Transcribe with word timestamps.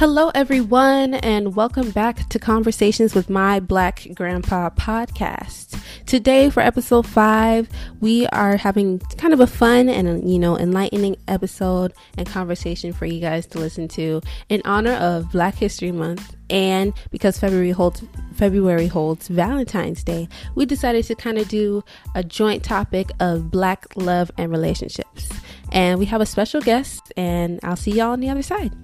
Hello, 0.00 0.30
everyone, 0.34 1.12
and 1.12 1.54
welcome 1.54 1.90
back 1.90 2.26
to 2.30 2.38
Conversations 2.38 3.14
with 3.14 3.28
My 3.28 3.60
Black 3.60 4.06
Grandpa 4.14 4.70
podcast. 4.70 5.78
Today, 6.06 6.48
for 6.48 6.60
episode 6.60 7.06
five, 7.06 7.68
we 8.00 8.26
are 8.28 8.56
having 8.56 9.00
kind 9.18 9.34
of 9.34 9.40
a 9.40 9.46
fun 9.46 9.90
and, 9.90 10.26
you 10.26 10.38
know, 10.38 10.56
enlightening 10.56 11.16
episode 11.28 11.92
and 12.16 12.26
conversation 12.26 12.94
for 12.94 13.04
you 13.04 13.20
guys 13.20 13.44
to 13.48 13.58
listen 13.58 13.88
to 13.88 14.22
in 14.48 14.62
honor 14.64 14.94
of 14.94 15.30
Black 15.32 15.54
History 15.54 15.92
Month. 15.92 16.34
And 16.48 16.94
because 17.10 17.38
February 17.38 17.72
holds 17.72 18.02
February 18.32 18.86
holds 18.86 19.28
Valentine's 19.28 20.02
Day, 20.02 20.30
we 20.54 20.64
decided 20.64 21.04
to 21.04 21.14
kind 21.14 21.36
of 21.36 21.46
do 21.48 21.84
a 22.14 22.24
joint 22.24 22.64
topic 22.64 23.10
of 23.20 23.50
black 23.50 23.84
love 23.96 24.30
and 24.38 24.50
relationships. 24.50 25.28
And 25.72 25.98
we 25.98 26.06
have 26.06 26.22
a 26.22 26.26
special 26.26 26.62
guest, 26.62 27.12
and 27.18 27.60
I'll 27.62 27.76
see 27.76 27.90
y'all 27.90 28.12
on 28.12 28.20
the 28.20 28.30
other 28.30 28.40
side. 28.40 28.74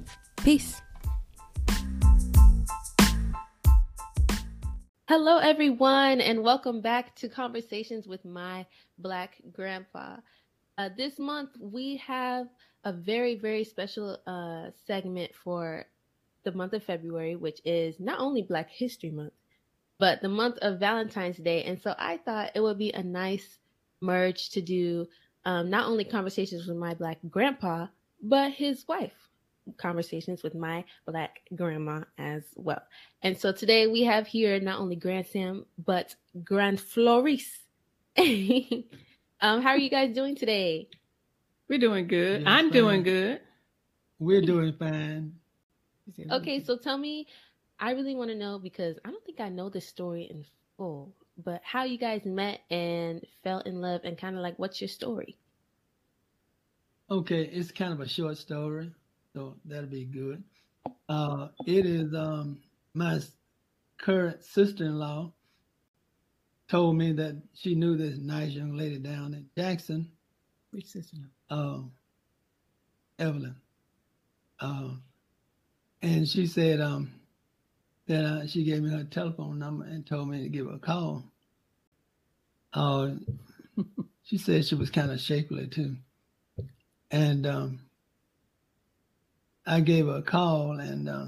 Peace. 0.44 0.82
Hello, 5.08 5.38
everyone, 5.38 6.20
and 6.20 6.42
welcome 6.42 6.80
back 6.80 7.14
to 7.14 7.28
Conversations 7.28 8.08
with 8.08 8.24
My 8.24 8.66
Black 8.98 9.36
Grandpa. 9.52 10.16
Uh, 10.76 10.88
this 10.96 11.20
month, 11.20 11.50
we 11.60 11.98
have 11.98 12.48
a 12.82 12.92
very, 12.92 13.36
very 13.36 13.62
special 13.62 14.18
uh, 14.26 14.72
segment 14.84 15.32
for 15.32 15.86
the 16.42 16.50
month 16.50 16.72
of 16.72 16.82
February, 16.82 17.36
which 17.36 17.60
is 17.64 18.00
not 18.00 18.18
only 18.18 18.42
Black 18.42 18.68
History 18.68 19.12
Month, 19.12 19.34
but 20.00 20.22
the 20.22 20.28
month 20.28 20.58
of 20.58 20.80
Valentine's 20.80 21.36
Day. 21.36 21.62
And 21.62 21.80
so 21.80 21.94
I 21.96 22.16
thought 22.16 22.50
it 22.56 22.60
would 22.60 22.76
be 22.76 22.90
a 22.90 23.02
nice 23.04 23.60
merge 24.00 24.50
to 24.50 24.60
do 24.60 25.06
um, 25.44 25.70
not 25.70 25.86
only 25.86 26.04
conversations 26.04 26.66
with 26.66 26.78
my 26.78 26.94
Black 26.94 27.18
grandpa, 27.30 27.86
but 28.20 28.50
his 28.50 28.88
wife 28.88 29.25
conversations 29.76 30.42
with 30.42 30.54
my 30.54 30.84
black 31.06 31.40
grandma 31.54 32.02
as 32.18 32.42
well. 32.54 32.82
And 33.22 33.38
so 33.38 33.52
today 33.52 33.86
we 33.86 34.02
have 34.04 34.26
here 34.26 34.58
not 34.60 34.78
only 34.78 34.96
Grand 34.96 35.26
Sam, 35.26 35.66
but 35.78 36.14
Grand 36.44 36.80
Florice. 36.80 37.58
um, 38.18 39.62
how 39.62 39.70
are 39.70 39.78
you 39.78 39.90
guys 39.90 40.14
doing 40.14 40.36
today? 40.36 40.88
We're 41.68 41.78
doing 41.78 42.06
good. 42.06 42.42
Yes, 42.42 42.48
I'm 42.48 42.66
fine. 42.66 42.72
doing 42.72 43.02
good. 43.02 43.40
We're 44.18 44.42
doing 44.42 44.72
fine. 44.78 45.34
Okay, 46.30 46.62
so 46.62 46.76
tell 46.76 46.96
me, 46.96 47.26
I 47.80 47.90
really 47.90 48.14
want 48.14 48.30
to 48.30 48.36
know 48.36 48.58
because 48.58 48.96
I 49.04 49.10
don't 49.10 49.24
think 49.24 49.40
I 49.40 49.48
know 49.48 49.68
this 49.68 49.86
story 49.86 50.28
in 50.30 50.44
full, 50.76 51.12
but 51.42 51.60
how 51.64 51.84
you 51.84 51.98
guys 51.98 52.24
met 52.24 52.60
and 52.70 53.24
fell 53.42 53.60
in 53.60 53.80
love 53.80 54.02
and 54.04 54.16
kind 54.16 54.36
of 54.36 54.42
like 54.42 54.58
what's 54.58 54.80
your 54.80 54.88
story? 54.88 55.36
Okay, 57.10 57.42
it's 57.42 57.70
kind 57.70 57.92
of 57.92 58.00
a 58.00 58.08
short 58.08 58.38
story 58.38 58.90
so 59.36 59.54
that'll 59.66 59.84
be 59.84 60.06
good. 60.06 60.42
Uh, 61.10 61.48
it 61.66 61.84
is 61.84 62.14
um, 62.14 62.58
my 62.94 63.20
current 63.98 64.42
sister-in-law 64.42 65.30
told 66.70 66.96
me 66.96 67.12
that 67.12 67.42
she 67.52 67.74
knew 67.74 67.98
this 67.98 68.16
nice 68.16 68.52
young 68.52 68.74
lady 68.78 68.96
down 68.98 69.34
in 69.34 69.46
Jackson. 69.54 70.10
Which 70.70 70.86
sister? 70.86 71.18
Uh, 71.50 71.80
Evelyn. 73.18 73.56
Uh, 74.58 74.92
and 76.00 76.26
she 76.26 76.46
said 76.46 76.80
um, 76.80 77.12
that 78.06 78.24
uh, 78.24 78.46
she 78.46 78.64
gave 78.64 78.82
me 78.82 78.88
her 78.88 79.04
telephone 79.04 79.58
number 79.58 79.84
and 79.84 80.06
told 80.06 80.30
me 80.30 80.44
to 80.44 80.48
give 80.48 80.64
her 80.64 80.76
a 80.76 80.78
call. 80.78 81.24
Uh, 82.72 83.10
she 84.22 84.38
said 84.38 84.64
she 84.64 84.76
was 84.76 84.88
kind 84.88 85.10
of 85.10 85.20
shapely 85.20 85.66
too. 85.66 85.96
And 87.10 87.46
um, 87.46 87.85
I 89.66 89.80
gave 89.80 90.06
her 90.06 90.16
a 90.16 90.22
call 90.22 90.78
and 90.78 91.08
uh, 91.08 91.26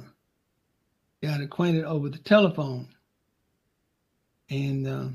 got 1.22 1.40
acquainted 1.40 1.84
over 1.84 2.08
the 2.08 2.18
telephone. 2.18 2.88
And 4.48 4.86
uh, 4.86 5.08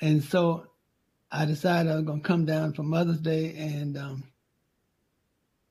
and 0.00 0.22
so 0.22 0.66
I 1.32 1.46
decided 1.46 1.90
I 1.90 1.96
was 1.96 2.04
gonna 2.04 2.20
come 2.20 2.44
down 2.44 2.74
for 2.74 2.82
Mother's 2.82 3.20
Day 3.20 3.54
and 3.56 3.96
um, 3.96 4.24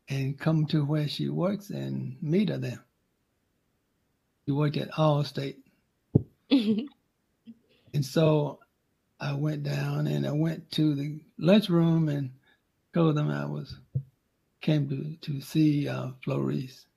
and 0.10 0.38
come 0.38 0.66
to 0.68 0.84
where 0.84 1.08
she 1.08 1.30
works 1.30 1.70
and 1.70 2.18
meet 2.22 2.50
her 2.50 2.58
there. 2.58 2.84
She 4.46 4.52
worked 4.52 4.78
at 4.78 4.92
Allstate. 4.92 5.58
and 6.50 6.90
so 8.02 8.60
I 9.20 9.34
went 9.34 9.64
down 9.64 10.08
and 10.08 10.28
I 10.28 10.32
went 10.32 10.70
to 10.72 10.96
the 10.96 11.22
lunchroom 11.38 12.10
and 12.10 12.32
told 12.94 13.16
them 13.16 13.30
I 13.30 13.46
was 13.46 13.74
came 14.64 14.90
to, 14.90 15.32
to 15.32 15.42
see 15.42 15.88
uh, 15.88 16.08
Florice. 16.24 16.88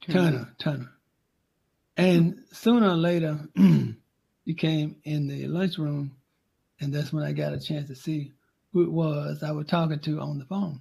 Turner, 0.00 0.54
Turner. 0.58 0.92
And 1.96 2.44
sooner 2.52 2.90
or 2.90 2.96
later, 2.96 3.40
he 4.44 4.54
came 4.54 4.96
in 5.02 5.26
the 5.26 5.48
lunchroom, 5.48 6.16
and 6.80 6.94
that's 6.94 7.12
when 7.12 7.24
I 7.24 7.32
got 7.32 7.52
a 7.52 7.60
chance 7.60 7.88
to 7.88 7.96
see 7.96 8.32
who 8.72 8.84
it 8.84 8.92
was 8.92 9.42
I 9.42 9.50
was 9.50 9.66
talking 9.66 9.98
to 9.98 10.20
on 10.20 10.38
the 10.38 10.44
phone. 10.44 10.80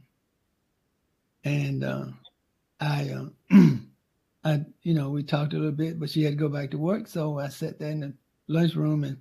And 1.44 1.84
uh, 1.84 2.06
I, 2.80 3.10
uh, 3.10 3.58
I, 4.44 4.62
you 4.84 4.94
know, 4.94 5.10
we 5.10 5.24
talked 5.24 5.54
a 5.54 5.58
little 5.58 5.72
bit, 5.72 6.00
but 6.00 6.10
she 6.10 6.24
had 6.24 6.34
to 6.34 6.38
go 6.38 6.50
back 6.50 6.72
to 6.72 6.78
work, 6.78 7.08
so 7.08 7.40
I 7.40 7.48
sat 7.48 7.80
there 7.80 7.92
in 7.92 8.00
the 8.02 8.14
lunchroom 8.48 9.04
and 9.04 9.18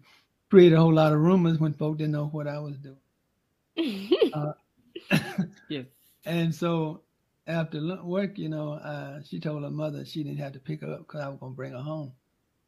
created 0.51 0.77
a 0.77 0.81
whole 0.81 0.93
lot 0.93 1.13
of 1.13 1.21
rumors 1.21 1.59
when 1.59 1.73
folk 1.73 1.97
didn't 1.97 2.13
know 2.13 2.27
what 2.27 2.47
I 2.47 2.59
was 2.59 2.77
doing. 2.77 4.11
uh, 4.35 4.53
yes. 5.69 5.87
And 6.25 6.55
so 6.55 7.03
after 7.47 7.81
work, 8.03 8.39
you 8.39 8.49
know, 8.49 8.73
uh, 8.75 9.23
she 9.23 9.41
told 9.41 9.63
her 9.63 9.71
mother 9.71 10.05
she 10.05 10.23
didn't 10.25 10.39
have 10.39 10.53
to 10.55 10.61
pick 10.61 10.81
her 10.83 10.93
up 10.95 10.99
because 11.01 11.21
I 11.21 11.29
was 11.29 11.39
gonna 11.41 11.55
bring 11.55 11.73
her 11.73 11.83
home. 11.83 12.13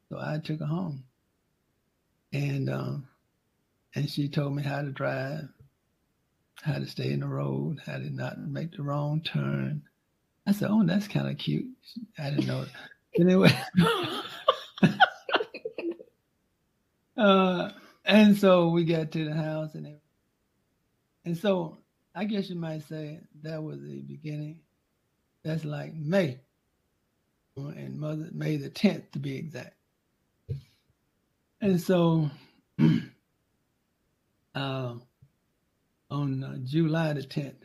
So 0.09 0.19
I 0.21 0.39
took 0.45 0.61
her 0.61 0.67
home, 0.67 1.05
and 2.33 2.69
um, 2.71 3.09
and 3.95 4.09
she 4.11 4.29
told 4.29 4.55
me 4.55 4.63
how 4.63 4.83
to 4.83 4.91
drive, 4.91 5.49
how 6.63 6.79
to 6.79 6.87
stay 6.87 7.13
in 7.13 7.21
the 7.21 7.29
road, 7.29 7.81
how 7.87 7.99
to 7.99 8.11
not 8.11 8.39
make 8.41 8.73
the 8.77 8.83
wrong 8.83 9.23
turn. 9.23 9.83
I 10.47 10.53
said, 10.53 10.69
"Oh, 10.71 10.85
that's 10.85 11.09
kind 11.09 11.29
of 11.29 11.39
cute." 11.39 11.67
I 12.19 12.31
didn't 12.31 12.47
know 12.47 12.63
it. 12.63 12.69
Anyway, 13.19 13.51
uh, 17.17 17.71
and 18.05 18.37
so 18.37 18.69
we 18.69 18.85
got 18.85 19.11
to 19.13 19.25
the 19.25 19.35
house 19.35 19.75
and. 19.75 19.97
And 21.25 21.37
so 21.37 21.79
I 22.17 22.25
guess 22.25 22.49
you 22.49 22.57
might 22.57 22.83
say 22.89 23.21
that 23.43 23.63
was 23.63 23.79
the 23.83 24.01
beginning. 24.01 24.61
That's 25.45 25.67
like 25.67 25.95
May, 25.95 26.41
and 27.57 28.01
Mother 28.01 28.31
May 28.33 28.57
the 28.57 28.71
tenth 28.71 29.13
to 29.13 29.19
be 29.19 29.37
exact. 29.37 29.75
And 31.61 31.79
so, 31.79 32.31
uh, 34.55 34.95
on 36.11 36.43
uh, 36.43 36.57
July 36.65 37.13
the 37.13 37.23
tenth, 37.23 37.63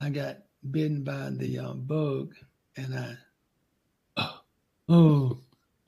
I 0.00 0.10
got 0.10 0.38
bitten 0.70 1.02
by 1.02 1.30
the 1.30 1.58
uh, 1.58 1.72
bug, 1.72 2.36
and 2.76 2.94
I, 2.94 3.16
oh, 4.16 4.40
oh, 4.88 5.38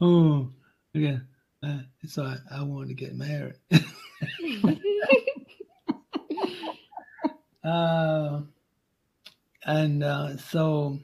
oh, 0.00 0.48
again. 0.92 1.28
Uh, 1.62 1.78
so 2.08 2.24
I, 2.24 2.38
I 2.50 2.62
wanted 2.64 2.88
to 2.88 2.94
get 2.94 3.14
married. 3.14 3.54
Uh, 7.64 8.40
and 9.64 10.02
uh, 10.02 10.36
so 10.36 10.98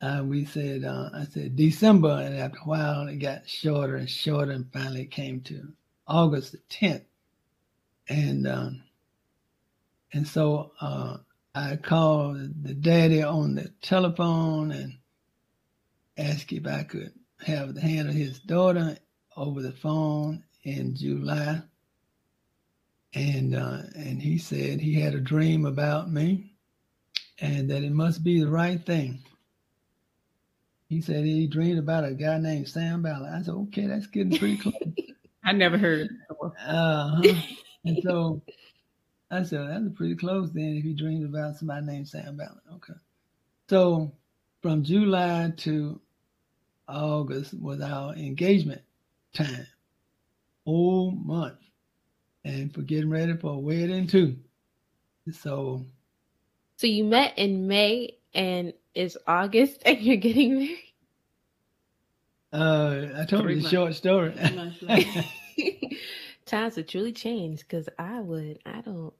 uh, 0.00 0.22
we 0.24 0.44
said, 0.44 0.84
uh, 0.84 1.10
I 1.12 1.24
said 1.24 1.56
December, 1.56 2.22
and 2.24 2.36
after 2.36 2.58
a 2.58 2.68
while 2.68 3.08
it 3.08 3.16
got 3.16 3.48
shorter 3.48 3.96
and 3.96 4.08
shorter, 4.08 4.52
and 4.52 4.72
finally 4.72 5.06
came 5.06 5.40
to 5.42 5.72
August 6.06 6.52
the 6.52 6.60
10th. 6.70 7.04
And 8.08 8.46
um, 8.46 8.82
and 10.12 10.26
so 10.26 10.72
uh, 10.80 11.18
I 11.54 11.76
called 11.76 12.64
the 12.64 12.74
daddy 12.74 13.22
on 13.22 13.54
the 13.54 13.72
telephone 13.82 14.72
and 14.72 14.94
asked 16.16 16.52
if 16.52 16.66
I 16.66 16.82
could 16.82 17.12
have 17.46 17.74
the 17.74 17.80
hand 17.80 18.08
of 18.08 18.14
his 18.14 18.40
daughter 18.40 18.98
over 19.36 19.62
the 19.62 19.72
phone 19.72 20.42
in 20.64 20.96
July 20.96 21.62
and 23.14 23.54
uh, 23.54 23.82
and 23.94 24.22
he 24.22 24.38
said 24.38 24.80
he 24.80 25.00
had 25.00 25.14
a 25.14 25.20
dream 25.20 25.64
about 25.64 26.10
me, 26.10 26.52
and 27.40 27.70
that 27.70 27.82
it 27.82 27.92
must 27.92 28.22
be 28.22 28.40
the 28.40 28.50
right 28.50 28.84
thing. 28.84 29.20
He 30.88 31.00
said 31.00 31.24
he 31.24 31.46
dreamed 31.46 31.78
about 31.78 32.04
a 32.04 32.14
guy 32.14 32.38
named 32.38 32.68
Sam 32.68 33.02
Ballard. 33.02 33.32
I 33.32 33.42
said, 33.42 33.54
okay, 33.54 33.86
that's 33.86 34.08
getting 34.08 34.36
pretty 34.36 34.56
close. 34.56 34.74
I 35.44 35.52
never 35.52 35.78
heard. 35.78 36.08
Uh-huh. 36.42 37.22
and 37.84 38.02
so 38.02 38.42
I 39.30 39.44
said, 39.44 39.68
that's 39.68 39.96
pretty 39.96 40.16
close 40.16 40.50
then 40.50 40.76
if 40.76 40.82
he 40.82 40.92
dreamed 40.92 41.24
about 41.24 41.56
somebody 41.56 41.86
named 41.86 42.08
Sam 42.08 42.36
Ballard. 42.36 42.58
Okay. 42.74 42.98
So 43.68 44.10
from 44.62 44.82
July 44.82 45.52
to 45.58 46.00
August 46.88 47.54
was 47.54 47.80
our 47.80 48.14
engagement 48.14 48.82
time. 49.32 49.68
Whole 50.66 51.12
month 51.12 51.58
and 52.50 52.74
for 52.74 52.82
getting 52.82 53.10
ready 53.10 53.36
for 53.36 53.54
a 53.54 53.58
wedding 53.58 54.06
too. 54.06 54.36
So 55.32 55.84
So 56.76 56.86
you 56.86 57.04
met 57.04 57.34
in 57.38 57.66
May 57.66 58.16
and 58.34 58.72
it's 58.94 59.16
August 59.26 59.82
and 59.86 59.98
you're 60.00 60.16
getting 60.16 60.58
married? 60.58 60.78
Uh, 62.52 63.06
I 63.16 63.24
told 63.26 63.48
you 63.48 63.60
the 63.60 63.68
short 63.68 63.94
story. 63.94 64.34
Times 66.46 66.74
have 66.74 66.86
truly 66.88 67.12
changed 67.12 67.62
because 67.68 67.88
I 67.96 68.20
would, 68.20 68.58
I 68.66 68.80
don't, 68.80 69.14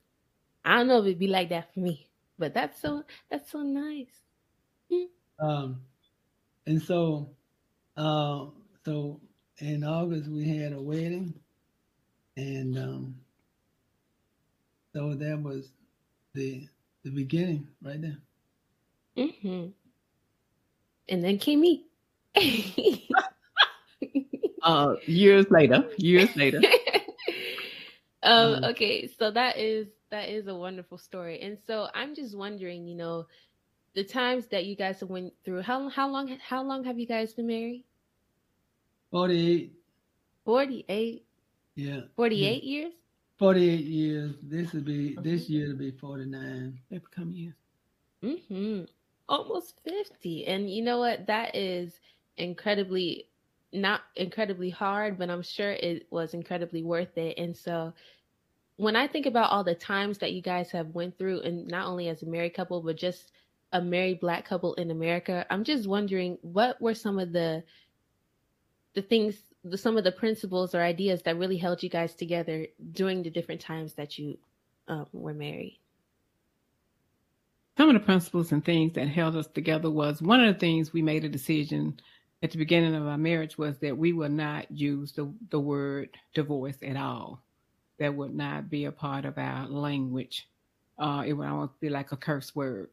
I 0.65 0.79
don't 0.79 0.89
know 0.89 0.99
if 0.99 1.05
it'd 1.05 1.21
be 1.21 1.29
like 1.29 1.51
that 1.51 1.73
for 1.73 1.79
me, 1.79 2.09
but 2.41 2.55
that's 2.55 2.81
so, 2.81 3.05
that's 3.31 3.53
so 3.53 3.63
nice. 3.63 4.11
Um, 5.39 5.81
and 6.67 6.83
so, 6.83 7.31
uh, 7.97 8.47
so 8.85 9.21
in 9.59 9.85
August 9.85 10.29
we 10.29 10.49
had 10.49 10.73
a 10.73 10.83
wedding, 10.83 11.33
and 12.37 12.79
um, 12.79 13.15
so 14.93 15.15
that 15.15 15.41
was 15.43 15.69
the 16.35 16.67
the 17.05 17.11
beginning 17.11 17.69
right 17.83 18.01
there. 18.01 18.19
Mm-hmm. 19.17 19.67
And 21.09 21.25
then 21.25 21.39
came 21.39 21.61
me. 21.61 21.85
uh, 24.63 24.95
years 25.07 25.47
later, 25.51 25.85
years 25.97 26.35
later. 26.37 26.61
um, 28.23 28.55
um, 28.55 28.65
okay, 28.65 29.09
so 29.19 29.31
that 29.31 29.59
is 29.59 29.89
that 30.11 30.29
is 30.29 30.47
a 30.47 30.55
wonderful 30.55 30.99
story, 30.99 31.41
and 31.41 31.59
so 31.67 31.89
I'm 31.95 32.15
just 32.15 32.37
wondering, 32.37 32.87
you 32.87 32.95
know, 32.95 33.27
the 33.95 34.05
times 34.05 34.47
that 34.49 34.67
you 34.67 34.77
guys 34.77 35.01
have 35.01 35.11
went 35.11 35.33
through. 35.45 35.63
How 35.63 35.89
how 35.89 36.09
long 36.09 36.37
how 36.41 36.63
long 36.63 36.85
have 36.85 36.99
you 36.99 37.07
guys 37.07 37.33
been 37.33 37.47
married? 37.47 37.85
Forty 39.11 39.53
eight. 39.53 39.73
Forty 40.45 40.85
eight. 40.89 41.25
Yeah. 41.75 42.01
Forty 42.17 42.47
eight 42.47 42.63
yeah. 42.65 42.81
years. 42.81 42.93
Forty 43.39 43.71
eight 43.71 43.87
years. 43.87 44.35
This 44.43 44.73
would 44.73 44.85
be 44.85 45.17
this 45.23 45.49
year 45.49 45.69
to 45.69 45.75
be 45.75 45.91
forty 45.93 46.27
nine. 46.27 46.79
They 46.91 46.99
become 46.99 47.33
years. 47.33 47.55
Mm-hmm. 48.23 48.85
Almost 49.29 49.81
fifty, 49.85 50.47
and 50.47 50.71
you 50.71 50.83
know 50.83 50.99
what? 50.99 51.27
That 51.27 51.55
is 51.55 52.01
incredibly 52.37 53.27
not 53.73 54.01
incredibly 54.17 54.71
hard, 54.71 55.19
but 55.19 55.31
I'm 55.31 55.43
sure 55.43 55.71
it 55.71 56.07
was 56.11 56.35
incredibly 56.35 56.83
worth 56.83 57.17
it. 57.17 57.39
And 57.39 57.57
so 57.57 57.93
when 58.77 58.97
I 58.97 59.07
think 59.07 59.27
about 59.27 59.51
all 59.51 59.63
the 59.63 59.75
times 59.75 60.19
that 60.19 60.33
you 60.33 60.43
guys 60.43 60.71
have 60.73 60.89
went 60.89 61.19
through 61.19 61.41
and 61.41 61.69
not 61.69 61.87
only 61.87 62.09
as 62.09 62.23
a 62.23 62.27
married 62.27 62.55
couple 62.55 62.81
but 62.81 62.97
just 62.97 63.33
a 63.73 63.81
married 63.81 64.21
black 64.21 64.45
couple 64.45 64.75
in 64.75 64.91
America, 64.91 65.47
I'm 65.51 65.65
just 65.65 65.87
wondering 65.87 66.39
what 66.43 66.81
were 66.81 66.95
some 66.95 67.19
of 67.19 67.33
the 67.33 67.63
the 68.95 69.03
things 69.03 69.37
the, 69.65 69.79
some 69.79 69.97
of 69.97 70.05
the 70.05 70.13
principles 70.13 70.75
or 70.75 70.81
ideas 70.81 71.23
that 71.23 71.37
really 71.37 71.57
held 71.57 71.83
you 71.83 71.89
guys 71.89 72.15
together 72.15 72.67
during 72.93 73.23
the 73.23 73.31
different 73.31 73.61
times 73.61 73.95
that 73.95 74.19
you 74.19 74.39
um, 74.89 75.07
were 75.13 75.35
married? 75.35 75.79
Some 77.77 77.89
of 77.89 77.95
the 77.95 78.01
principles 78.01 78.53
and 78.53 78.65
things 78.65 78.95
that 78.95 79.09
held 79.09 79.37
us 79.37 79.47
together 79.47 79.91
was 79.91 80.21
one 80.21 80.43
of 80.45 80.53
the 80.53 80.61
things 80.61 80.93
we 80.93 81.03
made 81.03 81.25
a 81.25 81.29
decision 81.29 82.01
at 82.43 82.51
the 82.51 82.59
beginning 82.59 82.95
of 82.95 83.07
our 83.07 83.19
marriage 83.19 83.59
was 83.59 83.79
that 83.79 83.97
we 83.97 84.13
would 84.13 84.33
not 84.33 84.71
use 84.71 85.13
the, 85.13 85.33
the 85.51 85.61
word 85.61 86.11
divorce 86.35 86.77
at 86.83 86.97
all. 86.97 87.43
That 87.99 88.15
would 88.15 88.35
not 88.35 88.71
be 88.71 88.87
a 88.87 88.93
part 88.93 89.25
of 89.27 89.37
our 89.37 89.67
language. 89.69 90.49
Uh, 90.99 91.23
it 91.27 91.35
would 91.35 91.47
almost 91.47 91.79
be 91.81 91.91
like 91.91 92.13
a 92.13 92.17
curse 92.17 92.55
word. 92.55 92.89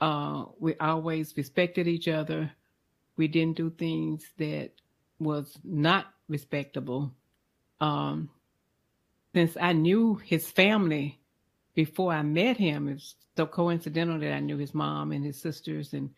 Uh, 0.00 0.44
we 0.58 0.74
always 0.76 1.36
respected 1.36 1.86
each 1.86 2.08
other. 2.08 2.50
We 3.16 3.28
didn't 3.28 3.56
do 3.56 3.70
things 3.70 4.24
that 4.38 4.70
was 5.20 5.56
not 5.62 6.06
respectable. 6.28 7.12
Um, 7.80 8.30
since 9.34 9.56
I 9.60 9.72
knew 9.72 10.16
his 10.16 10.50
family 10.50 11.20
before 11.74 12.12
I 12.12 12.22
met 12.22 12.56
him, 12.56 12.88
it's 12.88 13.14
so 13.36 13.46
coincidental 13.46 14.18
that 14.18 14.32
I 14.32 14.40
knew 14.40 14.56
his 14.56 14.74
mom 14.74 15.12
and 15.12 15.24
his 15.24 15.40
sisters 15.40 15.92
and 15.92 16.10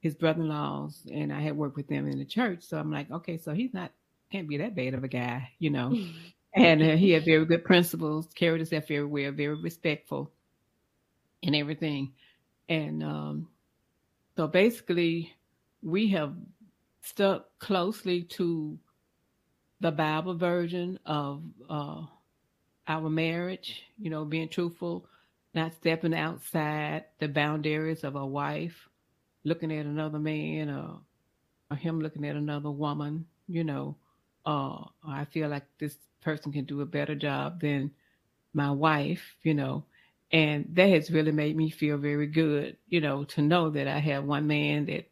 his 0.00 0.14
brother-in-laws 0.14 1.06
and 1.12 1.32
I 1.32 1.40
had 1.40 1.56
worked 1.56 1.76
with 1.76 1.88
them 1.88 2.08
in 2.08 2.18
the 2.18 2.24
church. 2.24 2.62
So 2.62 2.78
I'm 2.78 2.92
like, 2.92 3.10
okay, 3.10 3.38
so 3.38 3.52
he's 3.52 3.74
not 3.74 3.90
can't 4.30 4.48
be 4.48 4.56
that 4.56 4.74
bad 4.74 4.94
of 4.94 5.04
a 5.04 5.08
guy, 5.08 5.50
you 5.58 5.70
know. 5.70 5.94
and 6.54 6.82
uh, 6.82 6.96
he 6.96 7.10
had 7.10 7.24
very 7.24 7.44
good 7.44 7.64
principles, 7.64 8.26
carried 8.34 8.60
himself 8.60 8.88
very 8.88 9.04
well, 9.04 9.30
very 9.30 9.54
respectful, 9.54 10.32
and 11.42 11.54
everything. 11.54 12.12
And 12.68 13.02
um, 13.02 13.48
so 14.36 14.46
basically, 14.48 15.34
we 15.82 16.08
have 16.08 16.34
stuck 17.02 17.58
closely 17.58 18.22
to 18.24 18.78
the 19.80 19.92
Bible 19.92 20.36
version 20.36 20.98
of 21.04 21.42
uh, 21.68 22.02
our 22.88 23.10
marriage. 23.10 23.82
You 23.98 24.10
know, 24.10 24.24
being 24.24 24.48
truthful, 24.48 25.06
not 25.54 25.74
stepping 25.74 26.14
outside 26.14 27.04
the 27.18 27.28
boundaries 27.28 28.04
of 28.04 28.16
a 28.16 28.26
wife 28.26 28.88
looking 29.44 29.72
at 29.72 29.86
another 29.86 30.18
man 30.18 30.70
or, 30.70 31.00
or 31.70 31.76
him 31.76 32.00
looking 32.00 32.26
at 32.26 32.36
another 32.36 32.70
woman, 32.70 33.26
you 33.48 33.64
know, 33.64 33.96
uh, 34.46 34.84
I 35.06 35.24
feel 35.26 35.48
like 35.48 35.64
this 35.78 35.96
person 36.22 36.52
can 36.52 36.64
do 36.64 36.80
a 36.80 36.86
better 36.86 37.14
job 37.14 37.60
than 37.60 37.90
my 38.54 38.70
wife, 38.70 39.36
you 39.42 39.54
know, 39.54 39.84
and 40.32 40.66
that 40.74 40.90
has 40.90 41.10
really 41.10 41.32
made 41.32 41.56
me 41.56 41.70
feel 41.70 41.98
very 41.98 42.26
good, 42.26 42.76
you 42.88 43.00
know, 43.00 43.24
to 43.24 43.42
know 43.42 43.70
that 43.70 43.88
I 43.88 43.98
have 43.98 44.24
one 44.24 44.46
man 44.46 44.86
that 44.86 45.08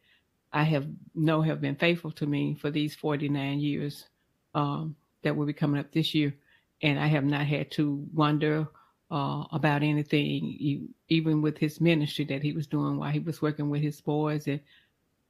I 0.53 0.65
have 0.65 0.87
know 1.15 1.43
have 1.43 1.61
been 1.61 1.77
faithful 1.77 2.11
to 2.13 2.27
me 2.27 2.57
for 2.61 2.71
these 2.71 2.95
49 2.95 3.61
years 3.61 4.07
um, 4.55 4.97
that 5.23 5.37
will 5.37 5.47
be 5.47 5.53
coming 5.53 5.81
up 5.81 5.93
this 5.93 6.15
year. 6.15 6.35
And 6.83 6.99
I 6.99 7.07
have 7.07 7.25
not 7.25 7.47
had 7.47 7.71
to 7.73 8.07
wonder 8.13 8.67
uh, 9.11 9.45
about 9.53 9.83
anything, 9.83 10.89
even 11.09 11.43
with 11.43 11.59
his 11.59 11.81
ministry 11.81 12.25
that 12.27 12.43
he 12.43 12.53
was 12.53 12.67
doing 12.67 12.97
while 12.97 13.11
he 13.13 13.19
was 13.19 13.43
working 13.43 13.69
with 13.71 13.83
his 13.83 14.01
boys. 14.01 14.47
And, 14.47 14.61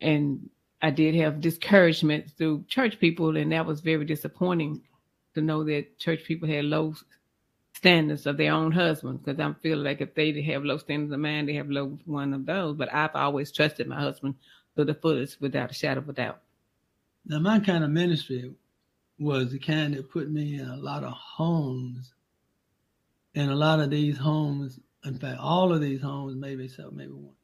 and 0.00 0.48
I 0.80 0.90
did 0.90 1.14
have 1.16 1.40
discouragement 1.40 2.30
through 2.38 2.64
church 2.68 2.98
people, 3.00 3.36
and 3.36 3.52
that 3.52 3.66
was 3.66 3.80
very 3.80 4.04
disappointing 4.04 4.82
to 5.34 5.42
know 5.42 5.64
that 5.64 5.98
church 5.98 6.24
people 6.24 6.48
had 6.48 6.64
low 6.66 6.94
standards 7.74 8.26
of 8.26 8.36
their 8.36 8.52
own 8.52 8.72
husbands. 8.72 9.22
Because 9.24 9.40
I 9.40 9.52
feel 9.62 9.78
like 9.78 10.00
if 10.00 10.14
they 10.14 10.40
have 10.42 10.64
low 10.64 10.78
standards 10.78 11.12
of 11.12 11.20
man, 11.20 11.46
they 11.46 11.54
have 11.54 11.70
low 11.70 11.98
one 12.04 12.32
of 12.32 12.46
those. 12.46 12.76
But 12.76 12.92
I've 12.92 13.14
always 13.16 13.52
trusted 13.52 13.88
my 13.88 14.00
husband 14.00 14.34
to 14.76 14.84
the 14.84 14.94
fullest, 14.94 15.40
without 15.40 15.70
a 15.70 15.74
shadow 15.74 16.00
of 16.00 16.08
a 16.08 16.12
doubt. 16.12 16.40
Now, 17.26 17.38
my 17.38 17.60
kind 17.60 17.84
of 17.84 17.90
ministry 17.90 18.54
was 19.18 19.52
the 19.52 19.58
kind 19.58 19.94
that 19.94 20.10
put 20.10 20.30
me 20.30 20.58
in 20.58 20.66
a 20.66 20.76
lot 20.76 21.04
of 21.04 21.12
homes 21.12 22.14
and 23.34 23.50
a 23.50 23.54
lot 23.54 23.80
of 23.80 23.90
these 23.90 24.18
homes, 24.18 24.80
in 25.04 25.18
fact, 25.18 25.38
all 25.38 25.72
of 25.72 25.80
these 25.80 26.00
homes, 26.00 26.34
maybe 26.36 26.64
except 26.64 26.92
maybe 26.92 27.12
one, 27.12 27.34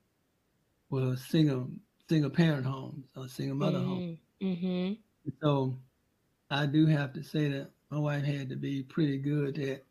were 0.91 1.17
single 1.17 1.69
single 2.09 2.31
parent 2.31 2.65
homes 2.65 3.05
or 3.17 3.29
single 3.29 3.57
mother 3.57 3.79
mm-hmm. 3.79 3.89
homes. 3.89 4.19
Mm-hmm. 4.43 4.93
So 5.43 5.79
I 6.51 6.67
do 6.67 6.87
have 6.87 7.13
to 7.15 7.23
say 7.23 7.49
that 7.49 7.71
my 7.91 7.99
wife 7.99 8.25
had 8.25 8.49
to 8.51 8.57
be 8.57 8.83
pretty 8.83 9.19
good 9.19 9.59
at 9.59 9.85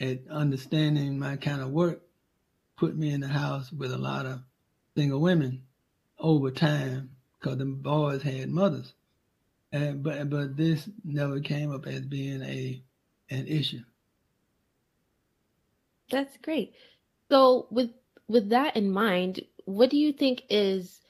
at 0.00 0.20
understanding 0.30 1.18
my 1.18 1.36
kind 1.36 1.60
of 1.60 1.70
work, 1.70 2.02
put 2.76 2.96
me 2.96 3.12
in 3.12 3.20
the 3.20 3.28
house 3.28 3.70
with 3.72 3.92
a 3.92 3.98
lot 3.98 4.26
of 4.26 4.40
single 4.96 5.20
women 5.20 5.62
over 6.22 6.50
time 6.50 7.10
because 7.38 7.58
the 7.58 7.64
boys 7.66 8.22
had 8.22 8.48
mothers. 8.48 8.94
And, 9.72 10.02
but 10.02 10.30
but 10.30 10.56
this 10.56 10.88
never 11.04 11.40
came 11.40 11.74
up 11.74 11.86
as 11.86 12.02
being 12.02 12.42
a 12.42 12.82
an 13.30 13.46
issue. 13.46 13.82
That's 16.10 16.36
great. 16.38 16.74
So 17.30 17.66
with 17.70 17.90
with 18.28 18.50
that 18.50 18.76
in 18.76 18.92
mind, 18.92 19.40
what 19.64 19.90
do 19.90 19.96
you 19.96 20.12
think 20.12 20.42
is 20.50 21.00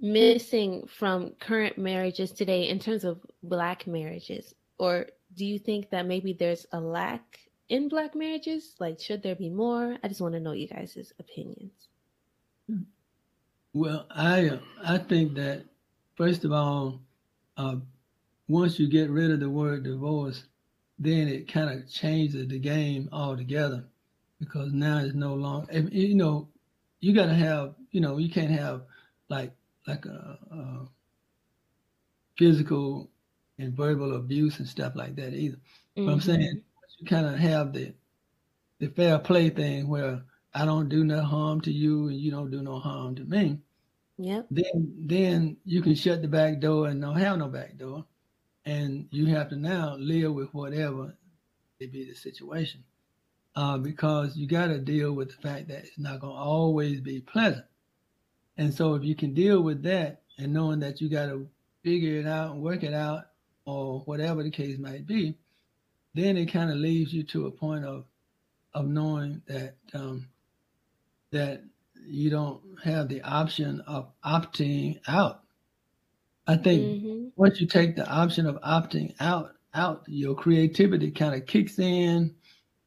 missing 0.00 0.88
from 0.88 1.30
current 1.40 1.78
marriages 1.78 2.32
today 2.32 2.68
in 2.68 2.78
terms 2.78 3.04
of 3.04 3.24
black 3.42 3.86
marriages? 3.86 4.54
Or 4.78 5.06
do 5.36 5.44
you 5.44 5.58
think 5.58 5.90
that 5.90 6.06
maybe 6.06 6.32
there's 6.32 6.66
a 6.72 6.80
lack 6.80 7.38
in 7.68 7.88
black 7.88 8.16
marriages? 8.16 8.74
Like 8.80 9.00
should 9.00 9.22
there 9.22 9.36
be 9.36 9.50
more? 9.50 9.96
I 10.02 10.08
just 10.08 10.20
want 10.20 10.34
to 10.34 10.40
know 10.40 10.52
you 10.52 10.66
guys' 10.66 11.12
opinions. 11.20 11.89
Well, 13.72 14.06
I 14.10 14.58
I 14.84 14.98
think 14.98 15.34
that 15.34 15.64
first 16.16 16.44
of 16.44 16.52
all, 16.52 17.00
uh, 17.56 17.76
once 18.48 18.78
you 18.78 18.88
get 18.88 19.10
rid 19.10 19.30
of 19.30 19.40
the 19.40 19.48
word 19.50 19.84
divorce, 19.84 20.44
then 20.98 21.28
it 21.28 21.50
kind 21.50 21.70
of 21.70 21.90
changes 21.90 22.48
the 22.48 22.58
game 22.58 23.08
altogether 23.12 23.84
because 24.40 24.72
now 24.72 24.98
it's 24.98 25.14
no 25.14 25.34
longer 25.34 25.72
you 25.92 26.14
know 26.14 26.48
you 27.00 27.14
got 27.14 27.26
to 27.26 27.34
have 27.34 27.74
you 27.90 28.00
know 28.00 28.18
you 28.18 28.28
can't 28.28 28.50
have 28.50 28.82
like 29.28 29.52
like 29.86 30.04
a, 30.04 30.38
a, 30.50 30.86
physical 32.36 33.08
and 33.58 33.74
verbal 33.74 34.16
abuse 34.16 34.58
and 34.58 34.68
stuff 34.68 34.94
like 34.96 35.14
that 35.16 35.34
either. 35.34 35.56
Mm-hmm. 35.56 36.06
But 36.06 36.12
I'm 36.12 36.20
saying 36.20 36.62
you 36.98 37.06
kind 37.06 37.26
of 37.26 37.38
have 37.38 37.72
the 37.72 37.94
the 38.78 38.88
fair 38.88 39.18
play 39.18 39.50
thing 39.50 39.88
where 39.88 40.22
I 40.54 40.64
don't 40.64 40.88
do 40.88 41.04
no 41.04 41.22
harm 41.22 41.60
to 41.62 41.72
you 41.72 42.08
and 42.08 42.16
you 42.16 42.30
don't 42.30 42.50
do 42.50 42.62
no 42.62 42.78
harm 42.78 43.14
to 43.16 43.24
me. 43.24 43.58
Yep. 44.18 44.46
Then 44.50 44.94
then 44.98 45.56
you 45.64 45.80
can 45.80 45.94
shut 45.94 46.20
the 46.20 46.28
back 46.28 46.60
door 46.60 46.88
and 46.88 47.00
don't 47.00 47.16
have 47.16 47.38
no 47.38 47.48
back 47.48 47.78
door, 47.78 48.04
and 48.66 49.08
you 49.10 49.26
have 49.26 49.48
to 49.48 49.56
now 49.56 49.96
live 49.96 50.34
with 50.34 50.52
whatever 50.52 51.14
it 51.78 51.92
be 51.92 52.04
the 52.04 52.14
situation 52.14 52.84
uh, 53.56 53.78
because 53.78 54.36
you 54.36 54.46
got 54.46 54.66
to 54.66 54.78
deal 54.78 55.12
with 55.12 55.30
the 55.30 55.42
fact 55.42 55.68
that 55.68 55.78
it's 55.78 55.98
not 55.98 56.20
going 56.20 56.34
to 56.34 56.38
always 56.38 57.00
be 57.00 57.20
pleasant. 57.20 57.64
And 58.58 58.74
so 58.74 58.94
if 58.94 59.04
you 59.04 59.14
can 59.14 59.32
deal 59.32 59.62
with 59.62 59.82
that 59.84 60.22
and 60.38 60.52
knowing 60.52 60.80
that 60.80 61.00
you 61.00 61.08
got 61.08 61.26
to 61.26 61.48
figure 61.82 62.20
it 62.20 62.26
out 62.26 62.52
and 62.52 62.62
work 62.62 62.82
it 62.82 62.92
out 62.92 63.24
or 63.64 64.00
whatever 64.00 64.42
the 64.42 64.50
case 64.50 64.78
might 64.78 65.06
be, 65.06 65.34
then 66.14 66.36
it 66.36 66.46
kind 66.46 66.70
of 66.70 66.76
leaves 66.76 67.12
you 67.12 67.22
to 67.22 67.46
a 67.46 67.50
point 67.50 67.84
of 67.84 68.04
of 68.74 68.86
knowing 68.86 69.42
that 69.48 69.74
um, 69.94 70.28
that 71.30 71.62
you 72.06 72.30
don't 72.30 72.60
have 72.82 73.08
the 73.08 73.22
option 73.22 73.80
of 73.86 74.08
opting 74.24 75.00
out. 75.06 75.42
I 76.46 76.56
think 76.56 76.82
mm-hmm. 76.82 77.28
once 77.36 77.60
you 77.60 77.66
take 77.66 77.96
the 77.96 78.08
option 78.08 78.46
of 78.46 78.60
opting 78.62 79.14
out, 79.20 79.52
out 79.74 80.02
your 80.06 80.34
creativity 80.34 81.10
kind 81.10 81.34
of 81.34 81.46
kicks 81.46 81.78
in, 81.78 82.34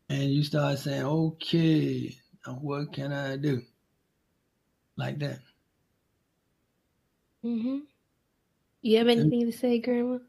and 0.09 0.23
you 0.23 0.43
start 0.43 0.79
saying, 0.79 1.03
"Okay, 1.05 2.17
what 2.59 2.91
can 2.91 3.13
I 3.13 3.37
do?" 3.37 3.61
Like 4.97 5.19
that. 5.19 5.39
Mhm. 7.43 7.83
You 8.81 8.97
have 8.97 9.07
anything 9.07 9.43
and, 9.43 9.51
to 9.51 9.57
say, 9.57 9.79
Grandma? 9.79 10.19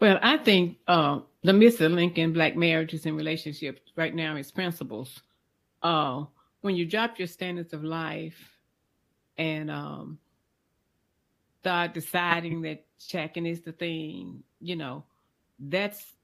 Well, 0.00 0.18
I 0.22 0.38
think 0.38 0.78
uh, 0.88 1.20
the 1.42 1.52
missing 1.52 1.94
link 1.94 2.18
in 2.18 2.32
black 2.32 2.56
marriages 2.56 3.06
and 3.06 3.16
relationships 3.16 3.80
right 3.94 4.14
now 4.14 4.36
is 4.36 4.50
principles. 4.50 5.20
Uh, 5.82 6.24
when 6.62 6.76
you 6.76 6.86
drop 6.86 7.18
your 7.18 7.28
standards 7.28 7.72
of 7.72 7.84
life 7.84 8.58
and 9.36 9.70
um, 9.70 10.18
start 11.60 11.92
deciding 11.92 12.62
that 12.62 12.84
checking 13.06 13.46
is 13.46 13.60
the 13.60 13.72
thing, 13.72 14.42
you 14.60 14.76
know, 14.76 15.04
that's 15.58 16.14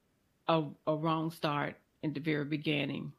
a, 0.49 0.65
a 0.87 0.95
wrong 0.95 1.31
start 1.31 1.77
in 2.03 2.13
the 2.13 2.21
very 2.21 2.45
beginning 2.45 3.13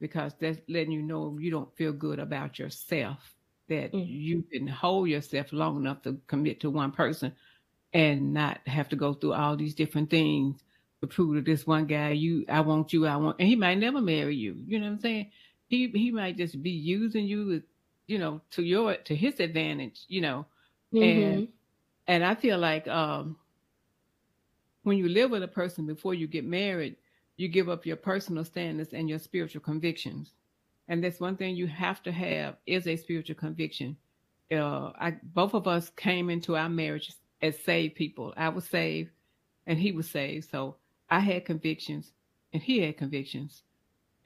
because 0.00 0.32
that's 0.40 0.58
letting 0.68 0.92
you 0.92 1.02
know 1.02 1.36
you 1.40 1.50
don't 1.50 1.76
feel 1.76 1.92
good 1.92 2.18
about 2.18 2.58
yourself, 2.58 3.34
that 3.68 3.92
mm. 3.92 4.04
you 4.08 4.42
can 4.52 4.66
hold 4.66 5.08
yourself 5.08 5.52
long 5.52 5.76
enough 5.76 6.02
to 6.02 6.18
commit 6.26 6.60
to 6.60 6.70
one 6.70 6.90
person 6.90 7.32
and 7.92 8.32
not 8.32 8.58
have 8.66 8.88
to 8.88 8.96
go 8.96 9.12
through 9.12 9.32
all 9.32 9.56
these 9.56 9.74
different 9.74 10.10
things 10.10 10.62
to 11.00 11.06
prove 11.06 11.34
to 11.34 11.42
this 11.42 11.66
one 11.66 11.86
guy, 11.86 12.10
you, 12.10 12.44
I 12.48 12.60
want 12.60 12.92
you, 12.92 13.06
I 13.06 13.16
want, 13.16 13.36
and 13.38 13.48
he 13.48 13.56
might 13.56 13.78
never 13.78 14.00
marry 14.00 14.36
you. 14.36 14.56
You 14.66 14.78
know 14.78 14.86
what 14.86 14.92
I'm 14.92 15.00
saying? 15.00 15.30
He 15.72 15.88
he 15.88 16.10
might 16.10 16.36
just 16.36 16.62
be 16.62 16.68
using 16.68 17.24
you, 17.24 17.62
you 18.06 18.18
know, 18.18 18.42
to 18.50 18.62
your 18.62 18.96
to 18.96 19.16
his 19.16 19.40
advantage. 19.40 20.02
You 20.06 20.20
know, 20.20 20.46
mm-hmm. 20.92 21.02
and 21.02 21.48
and 22.06 22.22
I 22.22 22.34
feel 22.34 22.58
like 22.58 22.86
um, 22.88 23.36
when 24.82 24.98
you 24.98 25.08
live 25.08 25.30
with 25.30 25.42
a 25.42 25.48
person 25.48 25.86
before 25.86 26.12
you 26.12 26.26
get 26.26 26.44
married, 26.44 26.96
you 27.38 27.48
give 27.48 27.70
up 27.70 27.86
your 27.86 27.96
personal 27.96 28.44
standards 28.44 28.92
and 28.92 29.08
your 29.08 29.18
spiritual 29.18 29.62
convictions. 29.62 30.34
And 30.88 31.02
that's 31.02 31.20
one 31.20 31.38
thing 31.38 31.56
you 31.56 31.68
have 31.68 32.02
to 32.02 32.12
have 32.12 32.56
is 32.66 32.86
a 32.86 32.96
spiritual 32.96 33.36
conviction. 33.36 33.96
Uh, 34.52 34.92
I, 35.00 35.16
both 35.22 35.54
of 35.54 35.66
us 35.66 35.88
came 35.96 36.28
into 36.28 36.54
our 36.54 36.68
marriage 36.68 37.14
as 37.40 37.58
saved 37.60 37.94
people. 37.94 38.34
I 38.36 38.50
was 38.50 38.66
saved 38.66 39.08
and 39.66 39.78
he 39.78 39.92
was 39.92 40.10
saved. 40.10 40.50
So 40.50 40.76
I 41.08 41.20
had 41.20 41.46
convictions 41.46 42.12
and 42.52 42.62
he 42.62 42.80
had 42.80 42.98
convictions. 42.98 43.62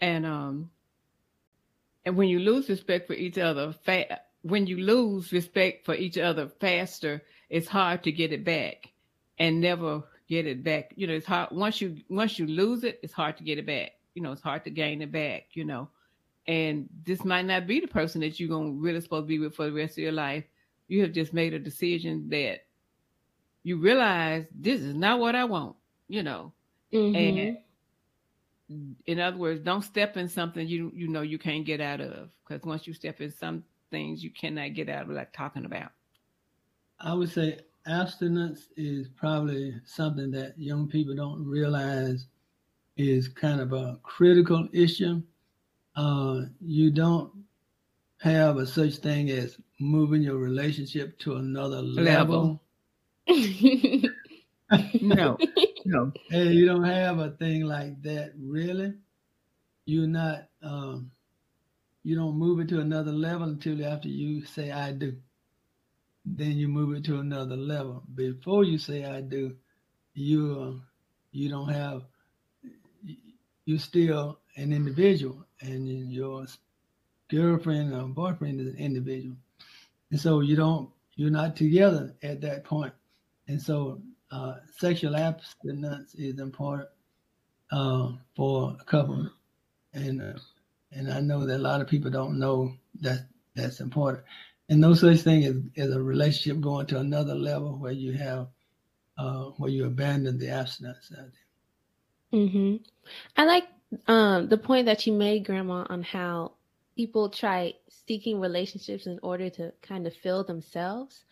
And 0.00 0.26
um 0.26 0.70
and 2.06 2.16
when 2.16 2.28
you 2.28 2.38
lose 2.38 2.68
respect 2.68 3.08
for 3.08 3.14
each 3.14 3.36
other, 3.36 3.74
fa- 3.84 4.20
when 4.42 4.66
you 4.66 4.78
lose 4.78 5.32
respect 5.32 5.84
for 5.84 5.94
each 5.94 6.16
other 6.16 6.48
faster, 6.48 7.20
it's 7.50 7.66
hard 7.66 8.04
to 8.04 8.12
get 8.12 8.32
it 8.32 8.44
back 8.44 8.92
and 9.38 9.60
never 9.60 10.04
get 10.28 10.46
it 10.46 10.62
back. 10.62 10.92
You 10.94 11.08
know, 11.08 11.14
it's 11.14 11.26
hard 11.26 11.50
once 11.50 11.80
you 11.80 11.96
once 12.08 12.38
you 12.38 12.46
lose 12.46 12.84
it, 12.84 13.00
it's 13.02 13.12
hard 13.12 13.36
to 13.38 13.42
get 13.42 13.58
it 13.58 13.66
back. 13.66 13.90
You 14.14 14.22
know, 14.22 14.30
it's 14.30 14.40
hard 14.40 14.64
to 14.64 14.70
gain 14.70 15.02
it 15.02 15.10
back, 15.10 15.48
you 15.54 15.64
know. 15.64 15.88
And 16.46 16.88
this 17.04 17.24
might 17.24 17.44
not 17.44 17.66
be 17.66 17.80
the 17.80 17.88
person 17.88 18.20
that 18.20 18.38
you're 18.38 18.48
gonna 18.48 18.70
really 18.70 19.00
supposed 19.00 19.24
to 19.24 19.28
be 19.28 19.40
with 19.40 19.56
for 19.56 19.66
the 19.66 19.72
rest 19.72 19.98
of 19.98 20.04
your 20.04 20.12
life. 20.12 20.44
You 20.86 21.02
have 21.02 21.12
just 21.12 21.34
made 21.34 21.54
a 21.54 21.58
decision 21.58 22.28
that 22.28 22.66
you 23.64 23.78
realize 23.78 24.46
this 24.54 24.80
is 24.80 24.94
not 24.94 25.18
what 25.18 25.34
I 25.34 25.44
want, 25.44 25.74
you 26.06 26.22
know. 26.22 26.52
Mm-hmm. 26.92 27.16
And 27.16 27.58
in 28.68 29.20
other 29.20 29.36
words, 29.36 29.60
don't 29.60 29.82
step 29.82 30.16
in 30.16 30.28
something 30.28 30.66
you 30.66 30.90
you 30.94 31.08
know 31.08 31.22
you 31.22 31.38
can't 31.38 31.64
get 31.64 31.80
out 31.80 32.00
of 32.00 32.30
because 32.46 32.64
once 32.64 32.86
you 32.86 32.92
step 32.92 33.20
in 33.20 33.30
some 33.30 33.64
things 33.90 34.22
you 34.22 34.30
cannot 34.30 34.74
get 34.74 34.88
out 34.88 35.02
of, 35.02 35.10
like 35.10 35.32
talking 35.32 35.64
about. 35.64 35.92
I 37.00 37.14
would 37.14 37.30
say 37.30 37.60
abstinence 37.86 38.68
is 38.76 39.08
probably 39.08 39.74
something 39.84 40.30
that 40.32 40.58
young 40.58 40.88
people 40.88 41.14
don't 41.14 41.46
realize 41.46 42.26
is 42.96 43.28
kind 43.28 43.60
of 43.60 43.72
a 43.72 43.98
critical 44.02 44.68
issue. 44.72 45.22
Uh, 45.94 46.42
you 46.60 46.90
don't 46.90 47.30
have 48.18 48.56
a 48.56 48.66
such 48.66 48.96
thing 48.96 49.30
as 49.30 49.58
moving 49.78 50.22
your 50.22 50.36
relationship 50.38 51.18
to 51.20 51.36
another 51.36 51.82
level. 51.82 52.60
level 53.28 54.08
no, 55.00 55.38
no. 55.84 56.12
Hey, 56.28 56.48
you 56.52 56.66
don't 56.66 56.84
have 56.84 57.18
a 57.18 57.30
thing 57.30 57.64
like 57.64 58.02
that, 58.02 58.32
really. 58.40 58.94
You're 59.86 60.08
not. 60.08 60.48
Um, 60.62 61.12
you 62.04 62.16
don't 62.16 62.38
move 62.38 62.60
it 62.60 62.68
to 62.70 62.80
another 62.80 63.12
level 63.12 63.48
until 63.48 63.84
after 63.86 64.08
you 64.08 64.44
say 64.44 64.70
"I 64.72 64.92
do." 64.92 65.16
Then 66.26 66.52
you 66.52 66.68
move 66.68 66.96
it 66.96 67.04
to 67.06 67.18
another 67.20 67.56
level. 67.56 68.02
Before 68.14 68.64
you 68.64 68.78
say 68.78 69.04
"I 69.04 69.20
do," 69.22 69.56
you 70.14 70.60
uh, 70.60 70.84
you 71.32 71.50
don't 71.50 71.70
have. 71.70 72.02
You're 73.66 73.78
still 73.78 74.40
an 74.56 74.72
individual, 74.72 75.46
and 75.60 75.88
your 76.12 76.46
girlfriend 77.30 77.94
or 77.94 78.08
boyfriend 78.08 78.60
is 78.60 78.68
an 78.68 78.78
individual, 78.78 79.36
and 80.10 80.20
so 80.20 80.40
you 80.40 80.56
don't. 80.56 80.90
You're 81.16 81.30
not 81.30 81.56
together 81.56 82.14
at 82.22 82.42
that 82.42 82.64
point 82.64 82.92
and 83.48 83.62
so 83.62 84.00
uh, 84.30 84.54
sexual 84.76 85.16
abstinence 85.16 86.14
is 86.14 86.38
important 86.38 86.88
uh, 87.70 88.12
for 88.34 88.76
a 88.80 88.84
couple, 88.84 89.30
and 89.92 90.22
uh, 90.22 90.38
and 90.92 91.12
I 91.12 91.20
know 91.20 91.46
that 91.46 91.56
a 91.56 91.58
lot 91.58 91.80
of 91.80 91.88
people 91.88 92.10
don't 92.10 92.38
know 92.38 92.74
that 93.00 93.26
that's 93.54 93.80
important. 93.80 94.24
And 94.68 94.80
no 94.80 94.94
such 94.94 95.20
thing 95.20 95.44
as, 95.44 95.54
as 95.76 95.94
a 95.94 96.02
relationship 96.02 96.60
going 96.60 96.86
to 96.86 96.98
another 96.98 97.34
level 97.34 97.78
where 97.78 97.92
you 97.92 98.12
have 98.12 98.48
uh, 99.18 99.44
where 99.56 99.70
you 99.70 99.86
abandon 99.86 100.38
the 100.38 100.50
abstinence. 100.50 101.10
Mm-hmm. 102.32 102.76
I 103.36 103.44
like 103.44 103.64
um, 104.08 104.48
the 104.48 104.58
point 104.58 104.86
that 104.86 105.06
you 105.06 105.12
made, 105.12 105.46
Grandma, 105.46 105.86
on 105.88 106.02
how 106.02 106.52
people 106.96 107.30
try 107.30 107.74
seeking 108.06 108.40
relationships 108.40 109.06
in 109.06 109.18
order 109.22 109.48
to 109.50 109.72
kind 109.82 110.06
of 110.06 110.14
fill 110.14 110.44
themselves. 110.44 111.24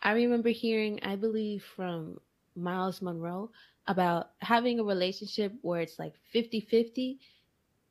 I 0.00 0.12
remember 0.12 0.50
hearing, 0.50 1.00
I 1.02 1.16
believe, 1.16 1.64
from 1.74 2.20
Myles 2.62 3.02
Munroe 3.02 3.50
about 3.86 4.30
having 4.40 4.80
a 4.80 4.84
relationship 4.84 5.52
where 5.62 5.80
it's 5.80 5.98
like 5.98 6.14
50 6.32 6.60
50 6.60 7.18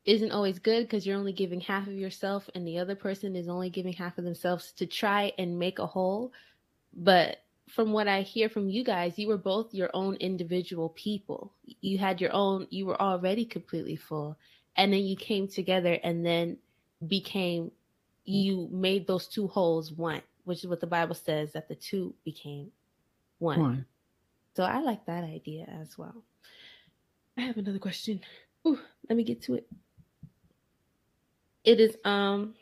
isn't 0.04 0.32
always 0.32 0.58
good 0.58 0.84
because 0.84 1.06
you're 1.06 1.18
only 1.18 1.32
giving 1.32 1.60
half 1.60 1.86
of 1.86 1.92
yourself 1.92 2.48
and 2.54 2.66
the 2.66 2.78
other 2.78 2.94
person 2.94 3.36
is 3.36 3.48
only 3.48 3.68
giving 3.68 3.92
half 3.92 4.16
of 4.16 4.24
themselves 4.24 4.72
to 4.72 4.86
try 4.86 5.32
and 5.38 5.58
make 5.58 5.78
a 5.78 5.86
whole. 5.86 6.32
But 6.94 7.38
from 7.68 7.92
what 7.92 8.08
I 8.08 8.22
hear 8.22 8.48
from 8.48 8.70
you 8.70 8.84
guys, 8.84 9.18
you 9.18 9.28
were 9.28 9.36
both 9.36 9.74
your 9.74 9.90
own 9.92 10.14
individual 10.16 10.88
people. 10.90 11.52
You 11.64 11.98
had 11.98 12.20
your 12.20 12.32
own, 12.32 12.66
you 12.70 12.86
were 12.86 13.00
already 13.00 13.44
completely 13.44 13.96
full. 13.96 14.38
And 14.76 14.92
then 14.92 15.04
you 15.04 15.16
came 15.16 15.48
together 15.48 15.98
and 16.02 16.24
then 16.24 16.56
became, 17.06 17.72
you 18.24 18.68
made 18.70 19.06
those 19.06 19.26
two 19.26 19.48
wholes 19.48 19.92
one 19.92 20.22
which 20.48 20.64
is 20.64 20.66
what 20.66 20.80
the 20.80 20.86
Bible 20.86 21.14
says 21.14 21.52
that 21.52 21.68
the 21.68 21.74
two 21.74 22.14
became 22.24 22.72
one. 23.38 23.60
one. 23.60 23.86
So 24.58 24.64
I 24.64 24.80
like 24.80 25.06
that 25.06 25.22
idea 25.22 25.72
as 25.80 25.96
well. 25.96 26.24
I 27.36 27.42
have 27.42 27.58
another 27.58 27.78
question. 27.78 28.22
Ooh, 28.66 28.80
let 29.08 29.16
me 29.16 29.22
get 29.22 29.40
to 29.42 29.54
it. 29.54 29.68
It 31.62 31.78
is 31.78 31.96
um 32.04 32.56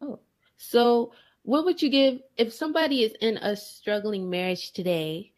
oh 0.00 0.18
so 0.56 1.12
what 1.44 1.64
would 1.66 1.80
you 1.80 1.88
give 1.88 2.18
if 2.36 2.52
somebody 2.52 3.04
is 3.04 3.12
in 3.20 3.36
a 3.36 3.54
struggling 3.54 4.28
marriage 4.28 4.72
today? 4.72 5.30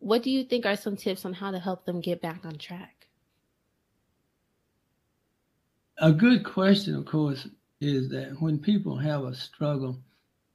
What 0.00 0.24
do 0.24 0.32
you 0.32 0.42
think 0.42 0.66
are 0.66 0.74
some 0.74 0.96
tips 0.96 1.24
on 1.24 1.32
how 1.32 1.52
to 1.52 1.60
help 1.60 1.84
them 1.84 2.00
get 2.00 2.20
back 2.20 2.44
on 2.44 2.58
track? 2.58 3.06
A 5.98 6.10
good 6.10 6.42
question, 6.42 6.96
of 6.96 7.04
course, 7.04 7.46
is 7.80 8.08
that 8.08 8.34
when 8.40 8.58
people 8.58 8.96
have 8.96 9.22
a 9.22 9.34
struggle, 9.36 9.96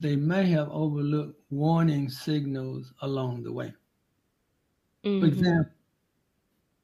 they 0.01 0.17
may 0.17 0.47
have 0.47 0.67
overlooked 0.67 1.39
warning 1.49 2.09
signals 2.09 2.91
along 3.01 3.43
the 3.43 3.53
way. 3.53 3.73
Mm-hmm. 5.05 5.19
For 5.21 5.27
example, 5.27 5.73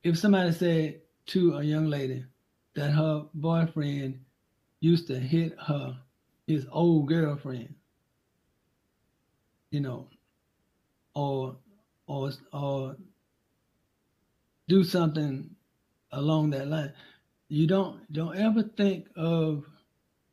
if 0.04 0.18
somebody 0.20 0.52
said 0.54 1.02
to 1.28 1.56
a 1.58 1.64
young 1.64 1.88
lady 1.88 2.26
that 2.76 2.92
her 2.92 3.26
boyfriend 3.34 4.22
used 4.82 5.08
to 5.08 5.20
hit 5.20 5.56
her, 5.68 5.98
his 6.48 6.68
old 6.72 7.08
girlfriend, 7.10 7.76
you 9.72 9.82
know, 9.82 10.08
or 11.16 11.58
or 12.08 12.32
or 12.54 12.98
do 14.68 14.84
something 14.84 15.56
along 16.12 16.52
that 16.52 16.68
line, 16.68 16.94
you 17.50 17.68
don't 17.68 18.12
don't 18.14 18.38
ever 18.38 18.64
think 18.64 19.08
of 19.16 19.66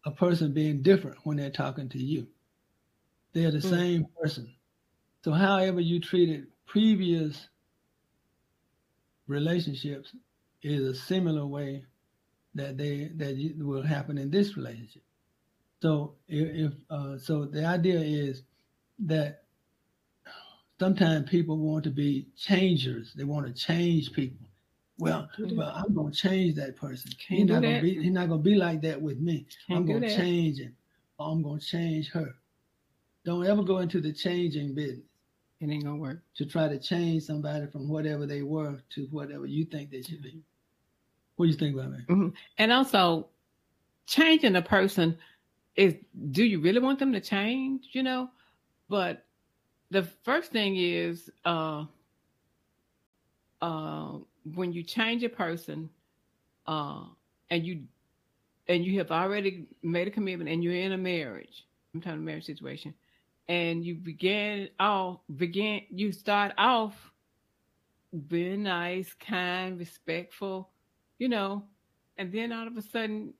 a 0.04 0.10
person 0.12 0.52
being 0.52 0.82
different 0.82 1.18
when 1.24 1.36
they're 1.36 1.50
talking 1.50 1.88
to 1.90 1.98
you 1.98 2.26
They're 3.32 3.52
the 3.52 3.58
mm. 3.58 3.70
same 3.70 4.06
person. 4.20 4.54
So 5.24 5.32
however 5.32 5.80
you 5.80 6.00
treated 6.00 6.48
previous 6.66 7.48
relationships 9.26 10.12
is 10.62 10.82
a 10.82 10.94
similar 10.94 11.46
way 11.46 11.84
that 12.54 12.76
they 12.76 13.10
that 13.16 13.54
will 13.58 13.82
happen 13.82 14.18
in 14.18 14.30
this 14.30 14.56
relationship. 14.56 15.02
So 15.82 16.14
if, 16.26 16.72
if 16.72 16.72
uh, 16.90 17.18
so, 17.18 17.44
the 17.44 17.64
idea 17.64 18.00
is 18.00 18.42
that 19.00 19.44
sometimes 20.80 21.28
people 21.28 21.58
want 21.58 21.84
to 21.84 21.90
be 21.90 22.28
changers. 22.36 23.12
They 23.14 23.24
want 23.24 23.46
to 23.46 23.52
change 23.52 24.12
people. 24.12 24.46
Well, 24.98 25.28
well, 25.38 25.72
I'm 25.76 25.94
gonna 25.94 26.10
change 26.10 26.54
that 26.56 26.76
person. 26.76 27.12
Can't 27.18 27.40
he's 27.40 27.48
not 27.50 27.62
gonna 27.62 27.82
be 27.82 28.02
he's 28.02 28.12
not 28.12 28.30
gonna 28.30 28.40
be 28.40 28.54
like 28.54 28.80
that 28.82 29.00
with 29.00 29.20
me. 29.20 29.46
Can't 29.66 29.80
I'm 29.80 29.86
gonna 29.86 30.08
change 30.08 30.58
him. 30.58 30.74
I'm 31.20 31.42
gonna 31.42 31.60
change 31.60 32.10
her. 32.12 32.34
Don't 33.24 33.46
ever 33.46 33.62
go 33.62 33.78
into 33.78 34.00
the 34.00 34.12
changing 34.12 34.74
business. 34.74 35.04
It 35.60 35.70
ain't 35.70 35.84
gonna 35.84 35.96
work. 35.96 36.20
To 36.36 36.44
try 36.44 36.68
to 36.68 36.78
change 36.78 37.22
somebody 37.24 37.66
from 37.66 37.88
whatever 37.88 38.26
they 38.26 38.42
were 38.42 38.78
to 38.90 39.06
whatever 39.10 39.46
you 39.46 39.64
think 39.64 39.90
they 39.90 40.02
should 40.02 40.22
be. 40.22 40.42
What 41.36 41.46
do 41.46 41.52
you 41.52 41.56
think 41.56 41.74
about 41.74 41.92
that? 41.92 42.06
Mm-hmm. 42.08 42.28
And 42.58 42.72
also, 42.72 43.28
changing 44.06 44.56
a 44.56 44.62
person 44.62 45.16
is 45.76 45.94
do 46.30 46.44
you 46.44 46.60
really 46.60 46.80
want 46.80 46.98
them 46.98 47.12
to 47.12 47.20
change? 47.20 47.88
You 47.92 48.02
know, 48.02 48.30
but 48.88 49.24
the 49.90 50.02
first 50.24 50.52
thing 50.52 50.76
is 50.76 51.30
uh, 51.44 51.84
uh, 53.62 54.12
when 54.54 54.72
you 54.72 54.82
change 54.82 55.22
a 55.24 55.28
person, 55.28 55.88
uh, 56.66 57.04
and 57.50 57.64
you 57.64 57.84
and 58.68 58.84
you 58.84 58.98
have 58.98 59.10
already 59.10 59.66
made 59.82 60.08
a 60.08 60.10
commitment 60.10 60.50
and 60.50 60.62
you're 60.62 60.74
in 60.74 60.92
a 60.92 60.98
marriage, 60.98 61.66
kind 62.02 62.16
of 62.16 62.22
marriage 62.22 62.44
situation, 62.44 62.94
and 63.48 63.84
you 63.84 63.94
begin 63.94 64.68
off 64.80 65.20
begin 65.36 65.82
you 65.90 66.12
start 66.12 66.52
off 66.58 67.12
being 68.28 68.62
nice, 68.62 69.12
kind, 69.14 69.78
respectful, 69.78 70.70
you 71.18 71.28
know, 71.28 71.64
and 72.16 72.32
then 72.32 72.52
all 72.52 72.66
of 72.66 72.76
a 72.76 72.82
sudden 72.82 73.34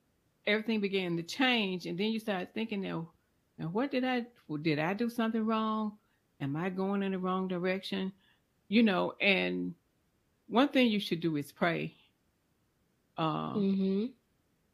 everything 0.47 0.81
began 0.81 1.17
to 1.17 1.23
change, 1.23 1.87
and 1.87 1.99
then 1.99 2.09
you 2.09 2.21
start 2.21 2.49
thinking, 2.55 2.83
now, 2.83 3.09
now 3.59 3.67
what 3.67 3.91
did 3.91 4.05
I 4.05 4.27
did 4.63 4.79
I 4.79 4.95
do 4.95 5.09
something 5.09 5.45
wrong? 5.45 5.93
Am 6.41 6.57
I 6.57 6.69
going 6.69 7.03
in 7.03 7.13
the 7.13 7.19
wrong 7.19 7.49
direction? 7.49 8.13
You 8.69 8.83
know, 8.83 9.15
and 9.21 9.75
one 10.49 10.69
thing 10.69 10.89
you 10.89 11.01
should 11.01 11.21
do 11.21 11.37
is 11.37 11.53
pray. 11.53 11.95
Uh, 13.17 13.55
mm-hmm. 13.55 14.07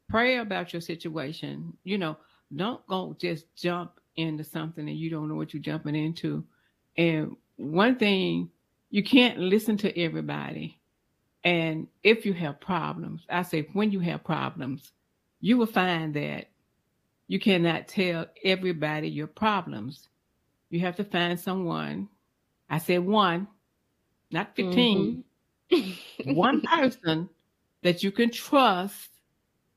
Pray 0.09 0.37
about 0.37 0.73
your 0.73 0.81
situation. 0.81 1.75
You 1.83 1.97
know, 1.97 2.17
don't 2.53 2.85
go 2.87 3.15
just 3.17 3.45
jump 3.55 3.99
into 4.15 4.43
something 4.43 4.87
and 4.87 4.97
you 4.97 5.09
don't 5.09 5.27
know 5.27 5.35
what 5.35 5.53
you're 5.53 5.63
jumping 5.63 5.95
into. 5.95 6.43
And 6.97 7.35
one 7.57 7.97
thing, 7.97 8.49
you 8.89 9.03
can't 9.03 9.39
listen 9.39 9.77
to 9.77 9.99
everybody. 9.99 10.79
And 11.43 11.87
if 12.03 12.25
you 12.25 12.33
have 12.33 12.59
problems, 12.59 13.25
I 13.29 13.41
say 13.41 13.67
when 13.73 13.91
you 13.91 13.99
have 14.01 14.23
problems, 14.23 14.91
you 15.41 15.57
will 15.57 15.65
find 15.65 16.13
that 16.13 16.47
you 17.27 17.39
cannot 17.39 17.87
tell 17.87 18.27
everybody 18.43 19.09
your 19.09 19.27
problems. 19.27 20.09
You 20.69 20.81
have 20.81 20.95
to 20.97 21.03
find 21.03 21.39
someone. 21.39 22.07
I 22.69 22.77
said 22.77 23.05
one, 23.05 23.47
not 24.31 24.55
15. 24.55 25.23
Mm-hmm. 25.71 26.33
one 26.35 26.61
person 26.61 27.29
that 27.81 28.03
you 28.03 28.11
can 28.11 28.31
trust, 28.31 29.09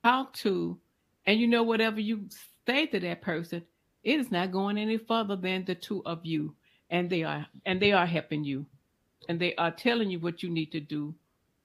talk 0.05 0.33
to, 0.35 0.79
and 1.27 1.41
you 1.41 1.47
know 1.49 1.63
whatever 1.63 2.01
you 2.01 2.29
say 2.67 2.87
to 2.87 3.01
that 3.01 3.23
person, 3.23 3.63
it 4.07 4.21
is 4.21 4.31
not 4.31 4.53
going 4.53 4.79
any 4.79 4.99
further 4.99 5.35
than 5.35 5.65
the 5.65 5.75
two 5.75 6.01
of 6.07 6.25
you. 6.25 6.55
And 6.91 7.11
they 7.11 7.25
are 7.25 7.45
and 7.67 7.83
they 7.83 7.91
are 7.91 8.07
helping 8.07 8.45
you. 8.45 8.65
And 9.29 9.41
they 9.41 9.53
are 9.57 9.73
telling 9.73 10.11
you 10.11 10.21
what 10.21 10.45
you 10.45 10.49
need 10.49 10.71
to 10.73 10.81
do. 10.81 11.13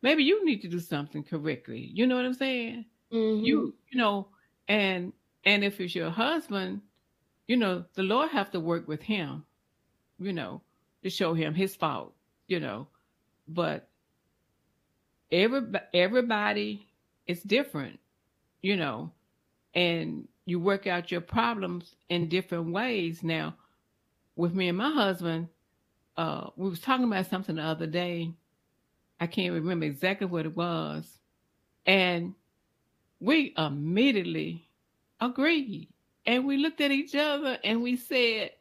Maybe 0.01 0.23
you 0.23 0.43
need 0.43 0.63
to 0.63 0.67
do 0.67 0.79
something 0.79 1.23
correctly. 1.23 1.91
You 1.93 2.07
know 2.07 2.15
what 2.15 2.25
I'm 2.25 2.33
saying? 2.33 2.85
Mm-hmm. 3.13 3.45
You 3.45 3.75
you 3.91 3.99
know, 3.99 4.27
and 4.67 5.13
and 5.45 5.63
if 5.63 5.79
it's 5.79 5.93
your 5.93 6.09
husband, 6.09 6.81
you 7.47 7.57
know, 7.57 7.85
the 7.93 8.01
Lord 8.01 8.31
have 8.31 8.49
to 8.51 8.59
work 8.59 8.87
with 8.87 9.03
him, 9.03 9.45
you 10.17 10.33
know, 10.33 10.61
to 11.03 11.11
show 11.11 11.35
him 11.35 11.53
his 11.53 11.75
fault, 11.75 12.15
you 12.47 12.59
know. 12.59 12.87
But 13.47 13.87
every 15.31 15.61
everybody 15.93 16.87
is 17.27 17.43
different, 17.43 17.99
you 18.63 18.77
know, 18.77 19.11
and 19.75 20.27
you 20.51 20.59
work 20.59 20.85
out 20.85 21.11
your 21.11 21.21
problems 21.21 21.95
in 22.09 22.27
different 22.27 22.73
ways. 22.73 23.23
Now, 23.23 23.55
with 24.35 24.53
me 24.53 24.67
and 24.67 24.77
my 24.77 24.91
husband, 24.91 25.47
uh, 26.17 26.49
we 26.57 26.69
was 26.69 26.81
talking 26.81 27.05
about 27.05 27.29
something 27.29 27.55
the 27.55 27.63
other 27.63 27.87
day. 27.87 28.33
I 29.19 29.27
can't 29.27 29.53
remember 29.53 29.85
exactly 29.85 30.27
what 30.27 30.45
it 30.45 30.55
was. 30.55 31.07
And 31.85 32.35
we 33.21 33.53
immediately 33.57 34.67
agreed. 35.21 35.87
And 36.25 36.45
we 36.45 36.57
looked 36.57 36.81
at 36.81 36.91
each 36.91 37.15
other 37.15 37.57
and 37.63 37.81
we 37.81 37.95
said, 37.95 38.51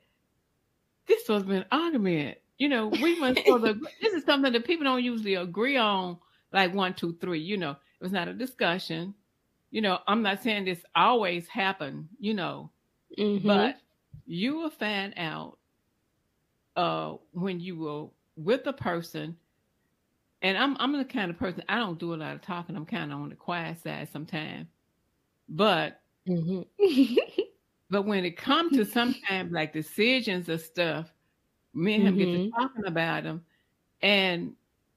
This 1.07 1.29
was 1.29 1.43
an 1.43 1.65
argument. 1.73 2.39
You 2.57 2.69
know, 2.69 2.87
we 2.87 3.21
went 3.21 3.41
for 3.41 3.59
the 3.59 3.81
this 4.01 4.15
is 4.15 4.25
something 4.25 4.53
that 4.53 4.65
people 4.65 4.85
don't 4.85 5.03
usually 5.03 5.35
agree 5.35 5.77
on, 5.77 6.19
like 6.53 6.73
one, 6.73 6.95
two, 6.95 7.17
three. 7.21 7.41
You 7.41 7.57
know, 7.57 7.73
it 7.73 8.03
was 8.03 8.13
not 8.13 8.29
a 8.29 8.35
discussion 8.35 9.15
you 9.71 9.81
know, 9.81 9.99
I'm 10.07 10.23
not 10.23 10.43
saying 10.43 10.65
this 10.65 10.83
always 10.95 11.47
happen, 11.49 12.09
you 12.19 12.35
know, 12.35 12.71
mm-hmm. 13.19 13.47
but 13.47 13.77
you 14.27 14.57
will 14.57 14.71
find 14.71 15.15
out 15.17 15.59
uh 16.77 17.15
when 17.33 17.59
you 17.59 17.77
will 17.77 18.15
with 18.37 18.67
a 18.67 18.73
person 18.73 19.37
and 20.43 20.57
I'm 20.57 20.77
I'm 20.79 20.97
the 20.97 21.05
kind 21.05 21.31
of 21.31 21.39
person 21.39 21.63
I 21.69 21.79
don't 21.79 21.99
do 21.99 22.15
a 22.15 22.17
lot 22.17 22.35
of 22.35 22.43
talking. 22.43 22.77
I'm 22.77 22.87
kind 22.87 23.13
of 23.13 23.21
on 23.21 23.29
the 23.29 23.35
quiet 23.35 23.83
side 23.83 24.09
sometimes. 24.13 24.67
But 25.49 26.01
mm-hmm. 26.29 26.63
but 27.91 28.03
when 28.03 28.25
it 28.25 28.37
comes 28.37 28.77
to 28.77 28.85
sometimes 28.85 29.53
like 29.53 29.73
decisions 29.73 30.49
or 30.49 30.59
stuff, 30.59 31.13
me 31.75 31.95
and 31.95 32.05
him 32.05 32.17
mm-hmm. 32.17 32.19
get 32.19 32.33
to 32.33 32.39
mm-hmm. 32.39 32.61
talking 32.61 32.87
about 32.87 33.25
them 33.25 33.45
and 34.03 34.55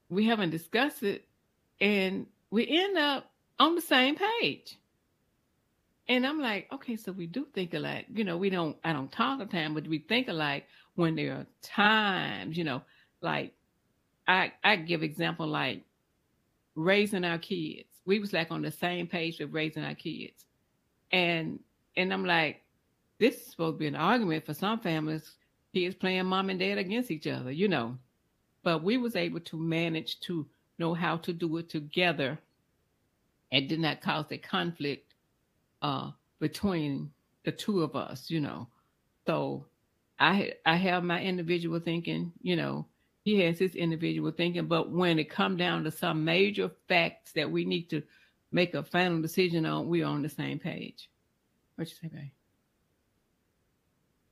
we 0.08 0.26
haven't 0.26 0.50
discussed 0.50 1.02
it 1.02 1.26
and 1.80 2.26
we 2.50 2.66
end 2.66 2.96
up 2.96 3.30
on 3.58 3.74
the 3.74 3.80
same 3.80 4.16
page. 4.16 4.78
And 6.08 6.26
I'm 6.26 6.40
like, 6.40 6.68
okay, 6.72 6.96
so 6.96 7.12
we 7.12 7.26
do 7.26 7.46
think 7.54 7.72
alike. 7.72 8.06
You 8.12 8.24
know, 8.24 8.36
we 8.36 8.50
don't, 8.50 8.76
I 8.84 8.92
don't 8.92 9.10
talk 9.10 9.38
the 9.38 9.46
time, 9.46 9.74
but 9.74 9.86
we 9.86 9.98
think 9.98 10.28
alike 10.28 10.64
when 10.96 11.16
there 11.16 11.32
are 11.32 11.46
times, 11.62 12.58
you 12.58 12.64
know, 12.64 12.82
like 13.22 13.54
I, 14.28 14.52
I 14.62 14.76
give 14.76 15.02
example 15.02 15.46
like 15.46 15.82
raising 16.74 17.24
our 17.24 17.38
kids. 17.38 17.88
We 18.04 18.18
was 18.18 18.32
like 18.34 18.50
on 18.50 18.60
the 18.60 18.70
same 18.70 19.06
page 19.06 19.40
with 19.40 19.52
raising 19.52 19.84
our 19.84 19.94
kids. 19.94 20.44
And, 21.10 21.60
and 21.96 22.12
I'm 22.12 22.26
like, 22.26 22.60
this 23.18 23.36
is 23.36 23.46
supposed 23.46 23.76
to 23.76 23.78
be 23.78 23.86
an 23.86 23.96
argument 23.96 24.44
for 24.44 24.52
some 24.52 24.80
families, 24.80 25.36
kids 25.72 25.94
playing 25.94 26.26
mom 26.26 26.50
and 26.50 26.58
dad 26.58 26.76
against 26.76 27.10
each 27.10 27.26
other, 27.26 27.50
you 27.50 27.68
know, 27.68 27.96
but 28.62 28.82
we 28.82 28.98
was 28.98 29.16
able 29.16 29.40
to 29.40 29.56
manage 29.56 30.20
to 30.20 30.46
know 30.78 30.92
how 30.92 31.16
to 31.18 31.32
do 31.32 31.56
it 31.56 31.70
together 31.70 32.38
it 33.50 33.68
did 33.68 33.80
not 33.80 34.00
cause 34.00 34.26
a 34.30 34.38
conflict 34.38 35.14
uh, 35.82 36.10
between 36.40 37.10
the 37.44 37.52
two 37.52 37.82
of 37.82 37.94
us, 37.94 38.30
you 38.30 38.40
know. 38.40 38.68
So 39.26 39.66
I 40.18 40.54
I 40.66 40.76
have 40.76 41.04
my 41.04 41.20
individual 41.20 41.80
thinking, 41.80 42.32
you 42.42 42.56
know, 42.56 42.86
he 43.24 43.40
has 43.40 43.58
his 43.58 43.74
individual 43.74 44.30
thinking, 44.30 44.66
but 44.66 44.90
when 44.90 45.18
it 45.18 45.30
come 45.30 45.56
down 45.56 45.84
to 45.84 45.90
some 45.90 46.24
major 46.24 46.70
facts 46.88 47.32
that 47.32 47.50
we 47.50 47.64
need 47.64 47.88
to 47.90 48.02
make 48.52 48.74
a 48.74 48.82
final 48.82 49.20
decision 49.20 49.66
on, 49.66 49.88
we're 49.88 50.06
on 50.06 50.22
the 50.22 50.28
same 50.28 50.58
page. 50.58 51.08
What 51.76 51.88
you 51.88 51.96
say, 51.96 52.08
babe? 52.08 52.30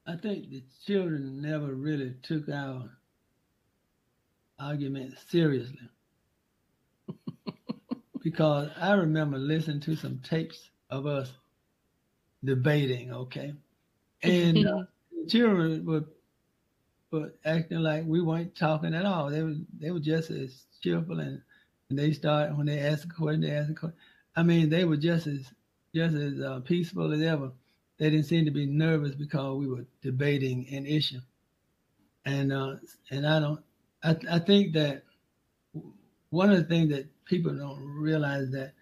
I 0.06 0.16
think 0.16 0.50
the 0.50 0.62
children 0.84 1.40
never 1.40 1.74
really 1.74 2.14
took 2.22 2.48
our 2.48 2.90
argument 4.58 5.14
seriously 5.28 5.88
because 8.22 8.70
I 8.80 8.92
remember 8.94 9.38
listening 9.38 9.80
to 9.82 9.96
some 9.96 10.18
tapes 10.20 10.70
of 10.90 11.06
us 11.06 11.32
debating, 12.44 13.12
okay? 13.12 13.54
And 14.22 14.66
uh, 14.66 14.84
children 15.28 15.84
were, 15.84 16.04
were 17.10 17.32
acting 17.44 17.78
like 17.80 18.04
we 18.06 18.20
weren't 18.20 18.54
talking 18.56 18.94
at 18.94 19.04
all. 19.06 19.30
They 19.30 19.42
were 19.42 19.54
they 19.78 19.90
were 19.90 20.00
just 20.00 20.30
as 20.30 20.66
cheerful 20.80 21.20
and, 21.20 21.40
and 21.90 21.98
they 21.98 22.12
start 22.12 22.56
when 22.56 22.66
they 22.66 22.80
ask 22.80 23.04
a 23.06 23.08
question, 23.10 23.40
they 23.42 23.50
ask 23.50 23.70
a 23.70 23.74
question. 23.74 23.98
I 24.36 24.42
mean, 24.42 24.68
they 24.70 24.84
were 24.84 24.96
just 24.96 25.26
as 25.26 25.52
just 25.94 26.16
as 26.16 26.40
uh, 26.40 26.60
peaceful 26.60 27.12
as 27.12 27.22
ever. 27.22 27.52
They 27.98 28.10
didn't 28.10 28.26
seem 28.26 28.44
to 28.46 28.50
be 28.50 28.66
nervous 28.66 29.14
because 29.14 29.58
we 29.58 29.68
were 29.68 29.84
debating 30.02 30.66
an 30.72 30.86
issue. 30.86 31.20
And 32.24 32.52
uh, 32.52 32.76
and 33.10 33.26
I 33.26 33.40
don't 33.40 33.60
I 34.02 34.16
I 34.30 34.38
think 34.38 34.72
that 34.74 35.04
one 36.32 36.50
of 36.50 36.56
the 36.56 36.64
things 36.64 36.88
that 36.88 37.06
people 37.26 37.54
don't 37.54 37.78
realize 37.84 38.50
that 38.52 38.72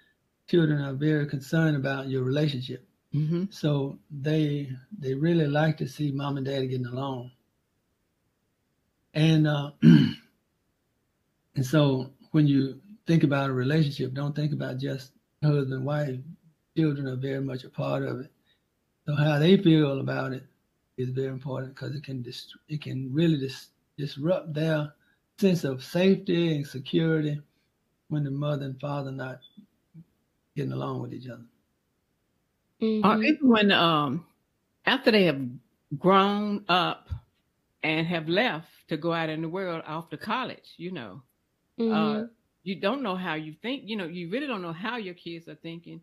children 0.47 0.81
are 0.83 0.93
very 0.93 1.27
concerned 1.27 1.77
about 1.77 2.09
your 2.09 2.23
relationship. 2.23 2.87
Mm-hmm. 3.13 3.47
So 3.51 3.99
they 4.09 4.71
they 4.97 5.15
really 5.15 5.49
like 5.49 5.77
to 5.79 5.89
see 5.89 6.13
mom 6.13 6.37
and 6.37 6.47
dad 6.47 6.67
getting 6.67 6.87
along. 6.87 7.33
And 9.15 9.49
uh, 9.49 9.73
and 9.83 10.17
so 11.61 12.11
when 12.31 12.47
you 12.47 12.81
think 13.09 13.25
about 13.25 13.51
a 13.51 13.53
relationship, 13.53 14.15
don't 14.15 14.37
think 14.37 14.53
about 14.53 14.79
just 14.79 15.11
husband 15.43 15.85
wife. 15.85 16.21
Children 16.77 17.09
are 17.09 17.17
very 17.17 17.41
much 17.41 17.65
a 17.65 17.69
part 17.69 18.05
of 18.05 18.21
it. 18.21 18.31
So 19.07 19.17
how 19.17 19.41
they 19.41 19.57
feel 19.57 19.99
about 19.99 20.35
it 20.35 20.45
is 20.97 21.09
very 21.09 21.27
important 21.29 21.75
because 21.75 21.97
it 21.97 22.05
can 22.05 22.23
dis- 22.23 22.55
it 22.69 22.81
can 22.81 23.13
really 23.13 23.39
dis- 23.39 23.71
disrupt 23.99 24.55
their 24.55 24.93
sense 25.41 25.65
of 25.65 25.83
safety 25.83 26.55
and 26.55 26.67
security 26.67 27.41
when 28.09 28.25
the 28.25 28.31
mother 28.31 28.67
and 28.67 28.79
father 28.79 29.11
not 29.11 29.41
getting 30.55 30.73
along 30.73 31.01
with 31.01 31.15
each 31.15 31.29
other. 31.29 31.47
Mm-hmm. 32.83 33.07
Or 33.07 33.23
even 33.23 33.49
when 33.49 33.73
um 33.73 34.27
after 34.85 35.11
they 35.11 35.25
have 35.25 35.41
grown 35.99 36.65
up 36.69 37.09
and 37.83 38.07
have 38.07 38.29
left 38.29 38.69
to 38.89 38.97
go 38.97 39.13
out 39.13 39.31
in 39.31 39.41
the 39.41 39.49
world 39.49 39.83
off 39.87 40.11
to 40.11 40.17
college, 40.17 40.75
you 40.77 40.93
know, 40.93 41.23
uh, 41.79 41.83
mm-hmm. 41.83 42.23
uh, 42.25 42.27
you 42.63 42.75
don't 42.75 43.03
know 43.03 43.17
how 43.17 43.35
you 43.35 43.55
think. 43.63 43.85
You 43.87 43.97
know, 43.97 44.07
you 44.07 44.29
really 44.29 44.47
don't 44.47 44.63
know 44.63 44.73
how 44.73 44.99
your 44.99 45.15
kids 45.15 45.49
are 45.49 45.55
thinking. 45.55 46.01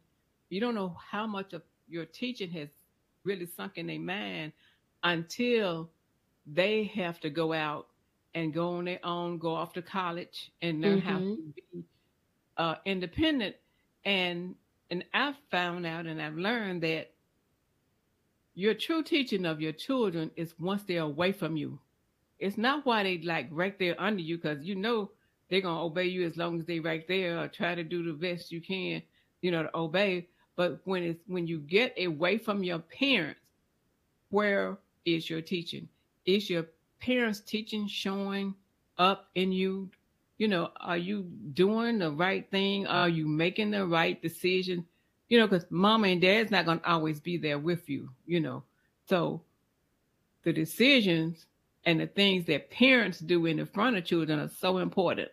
You 0.50 0.60
don't 0.60 0.76
know 0.76 0.96
how 1.12 1.28
much 1.28 1.54
of 1.54 1.62
your 1.88 2.06
teaching 2.06 2.50
has 2.52 2.70
really 3.24 3.46
sunk 3.46 3.74
in 3.76 3.88
their 3.88 4.00
mind 4.00 4.54
until 5.04 5.90
they 6.48 6.86
have 6.96 7.20
to 7.20 7.30
go 7.30 7.54
out 7.54 7.88
and 8.38 8.54
go 8.54 8.76
on 8.78 8.86
their 8.86 9.04
own, 9.04 9.40
go 9.40 9.56
off 9.56 9.74
to 9.74 9.82
college 9.82 10.52
and 10.62 10.80
learn 10.80 11.02
mm-hmm. 11.02 11.10
how 11.10 11.18
to 11.18 11.54
be 11.56 11.84
uh, 12.58 12.76
independent. 12.86 13.56
And 14.06 14.56
and 14.92 15.04
I've 15.14 15.36
found 15.52 15.86
out 15.86 16.06
and 16.06 16.22
I've 16.22 16.38
learned 16.38 16.84
that 16.84 17.12
your 18.54 18.76
true 18.76 19.04
teaching 19.04 19.46
of 19.46 19.60
your 19.60 19.72
children 19.72 20.32
is 20.36 20.54
once 20.60 20.84
they're 20.84 21.02
away 21.02 21.32
from 21.32 21.58
you. 21.58 21.80
It's 22.40 22.58
not 22.58 22.86
why 22.86 23.04
they 23.04 23.18
like 23.18 23.48
right 23.52 23.78
there 23.80 24.00
under 24.00 24.22
you, 24.22 24.38
because 24.38 24.64
you 24.64 24.76
know 24.76 25.12
they're 25.50 25.62
gonna 25.62 25.84
obey 25.84 26.06
you 26.06 26.26
as 26.26 26.38
long 26.38 26.60
as 26.60 26.66
they 26.68 26.80
right 26.80 27.08
there 27.08 27.40
or 27.40 27.48
try 27.48 27.74
to 27.74 27.84
do 27.84 28.04
the 28.04 28.14
best 28.14 28.52
you 28.52 28.62
can, 28.62 29.02
you 29.42 29.50
know, 29.50 29.64
to 29.64 29.76
obey. 29.76 30.28
But 30.56 30.80
when 30.86 31.02
it's 31.02 31.20
when 31.26 31.48
you 31.48 31.58
get 31.60 31.96
away 32.00 32.38
from 32.38 32.64
your 32.64 32.80
parents, 32.80 33.42
where 34.30 34.78
is 35.06 35.28
your 35.28 35.42
teaching? 35.42 35.88
Is 36.26 36.50
your 36.52 36.68
parents' 37.00 37.40
teaching 37.40 37.88
showing 37.88 38.56
up 38.98 39.30
in 39.36 39.52
you? 39.52 39.90
You 40.38 40.48
know, 40.48 40.70
are 40.80 40.98
you 40.98 41.24
doing 41.54 42.00
the 42.00 42.12
right 42.12 42.50
thing? 42.52 42.86
Are 42.88 43.10
you 43.10 43.28
making 43.28 43.72
the 43.72 43.86
right 43.86 44.22
decision? 44.22 44.86
You 45.30 45.40
know, 45.40 45.48
because 45.48 45.66
mama 45.70 46.08
and 46.08 46.22
dad's 46.22 46.52
not 46.52 46.66
going 46.66 46.80
to 46.80 46.90
always 46.90 47.20
be 47.20 47.38
there 47.38 47.60
with 47.60 47.90
you, 47.90 48.10
you 48.26 48.40
know. 48.40 48.64
So 49.08 49.42
the 50.44 50.54
decisions 50.54 51.46
and 51.86 52.00
the 52.00 52.08
things 52.08 52.46
that 52.46 52.70
parents 52.70 53.20
do 53.20 53.46
in 53.46 53.58
the 53.58 53.66
front 53.66 53.98
of 53.98 54.06
children 54.06 54.40
are 54.40 54.50
so 54.50 54.78
important. 54.78 55.30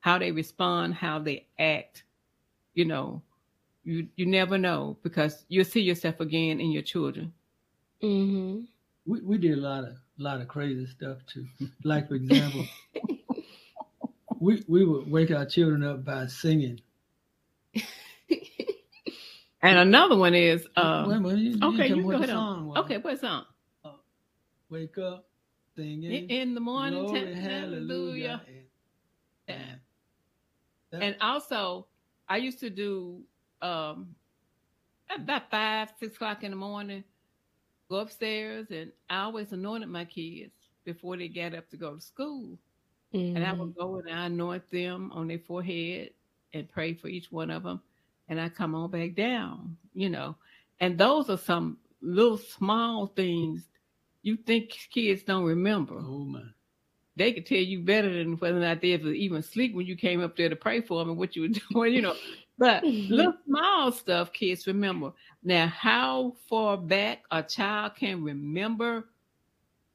How 0.00 0.18
they 0.18 0.32
respond, 0.32 0.94
how 0.94 1.18
they 1.18 1.46
act, 1.58 2.04
you 2.74 2.84
know, 2.84 3.22
you 3.84 4.08
you 4.16 4.26
never 4.26 4.58
know 4.58 4.96
because 5.02 5.44
you'll 5.48 5.64
see 5.64 5.80
yourself 5.80 6.20
again 6.20 6.60
in 6.60 6.70
your 6.70 6.82
children. 6.82 7.32
Mm-hmm 8.02 8.64
we, 9.10 9.20
we 9.22 9.38
did 9.38 9.58
a 9.58 9.60
lot 9.60 9.84
of 9.84 9.90
a 9.90 10.22
lot 10.22 10.40
of 10.40 10.46
crazy 10.48 10.86
stuff 10.86 11.18
too. 11.26 11.46
Like 11.82 12.08
for 12.08 12.14
example, 12.14 12.64
we 14.40 14.62
we 14.68 14.84
would 14.84 15.10
wake 15.10 15.32
our 15.32 15.44
children 15.44 15.82
up 15.82 16.04
by 16.04 16.26
singing. 16.26 16.80
and 19.62 19.78
another 19.78 20.16
one 20.16 20.34
is 20.34 20.66
uh, 20.76 21.06
wait, 21.08 21.22
wait, 21.22 21.38
you, 21.38 21.58
okay, 21.62 21.88
you, 21.88 21.96
you 21.96 22.02
go 22.02 22.12
ahead 22.12 22.30
on. 22.30 22.78
Okay, 22.78 22.98
what 22.98 23.18
song? 23.18 23.44
Uh, 23.84 23.90
wake 24.68 24.96
up, 24.98 25.26
singing 25.76 26.30
in 26.30 26.54
the 26.54 26.60
morning. 26.60 27.04
Glory, 27.04 27.34
hallelujah. 27.34 28.42
And, 29.48 29.80
and, 30.92 31.02
and 31.02 31.16
also, 31.20 31.88
I 32.28 32.36
used 32.36 32.60
to 32.60 32.70
do 32.70 33.22
um, 33.60 34.14
about 35.12 35.50
five, 35.50 35.88
six 35.98 36.14
o'clock 36.14 36.44
in 36.44 36.52
the 36.52 36.56
morning 36.56 37.02
go 37.90 37.96
upstairs 37.96 38.68
and 38.70 38.92
I 39.10 39.22
always 39.22 39.52
anointed 39.52 39.88
my 39.88 40.04
kids 40.04 40.52
before 40.84 41.16
they 41.16 41.28
got 41.28 41.54
up 41.54 41.68
to 41.70 41.76
go 41.76 41.94
to 41.94 42.00
school. 42.00 42.56
Mm-hmm. 43.12 43.36
And 43.36 43.44
I 43.44 43.52
would 43.52 43.70
mm-hmm. 43.70 43.80
go 43.80 43.96
and 43.96 44.08
I 44.08 44.26
anoint 44.26 44.70
them 44.70 45.10
on 45.12 45.28
their 45.28 45.40
forehead 45.40 46.10
and 46.54 46.68
pray 46.68 46.94
for 46.94 47.08
each 47.08 47.30
one 47.32 47.50
of 47.50 47.64
them. 47.64 47.80
And 48.28 48.40
I 48.40 48.48
come 48.48 48.76
on 48.76 48.90
back 48.90 49.14
down, 49.14 49.76
you 49.92 50.08
know. 50.08 50.36
And 50.78 50.96
those 50.96 51.28
are 51.28 51.36
some 51.36 51.78
little 52.00 52.38
small 52.38 53.08
things 53.08 53.64
you 54.22 54.36
think 54.36 54.70
kids 54.90 55.22
don't 55.24 55.44
remember. 55.44 55.96
Oh 55.98 56.24
man. 56.24 56.54
They 57.16 57.32
could 57.32 57.44
tell 57.44 57.58
you 57.58 57.80
better 57.80 58.10
than 58.12 58.38
whether 58.38 58.56
or 58.56 58.60
not 58.60 58.80
they 58.80 58.92
ever 58.92 59.08
even 59.08 59.42
sleep 59.42 59.74
when 59.74 59.84
you 59.84 59.96
came 59.96 60.22
up 60.22 60.36
there 60.36 60.48
to 60.48 60.56
pray 60.56 60.80
for 60.80 61.00
them 61.00 61.10
and 61.10 61.18
what 61.18 61.34
you 61.34 61.42
were 61.42 61.48
doing, 61.72 61.92
you 61.92 62.02
know. 62.02 62.14
But 62.60 62.84
little 62.84 63.34
small 63.46 63.90
stuff 63.90 64.32
kids 64.32 64.66
remember. 64.66 65.12
Now, 65.42 65.66
how 65.66 66.36
far 66.48 66.76
back 66.76 67.22
a 67.30 67.42
child 67.42 67.96
can 67.96 68.22
remember 68.22 69.08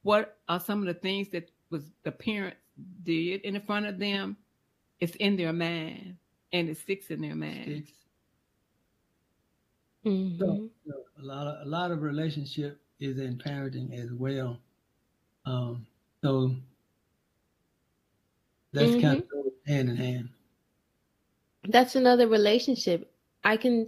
what 0.01 0.39
are 0.49 0.59
some 0.59 0.79
of 0.79 0.87
the 0.87 0.99
things 0.99 1.29
that 1.29 1.49
was 1.69 1.83
the 2.03 2.11
parents 2.11 2.57
did 3.03 3.41
in 3.41 3.59
front 3.61 3.85
of 3.85 3.99
them, 3.99 4.35
it's 4.99 5.15
in 5.17 5.37
their 5.37 5.53
mind 5.53 6.17
and 6.51 6.67
it 6.67 6.77
sticks 6.77 7.11
in 7.11 7.21
their 7.21 7.35
mind. 7.35 7.87
Mm-hmm. 10.03 10.39
So, 10.39 10.69
so, 10.87 10.93
a 11.19 11.23
lot 11.23 11.47
of 11.47 11.65
a 11.65 11.69
lot 11.69 11.91
of 11.91 12.01
relationship 12.01 12.79
is 12.99 13.19
in 13.19 13.37
parenting 13.37 13.93
as 13.93 14.11
well. 14.11 14.59
Um, 15.45 15.85
so 16.23 16.55
that's 18.73 18.91
mm-hmm. 18.91 19.01
kind 19.01 19.23
of 19.23 19.51
hand 19.67 19.89
in 19.89 19.95
hand 19.95 20.29
that's 21.67 21.95
another 21.95 22.27
relationship. 22.27 23.11
I 23.43 23.57
can 23.57 23.87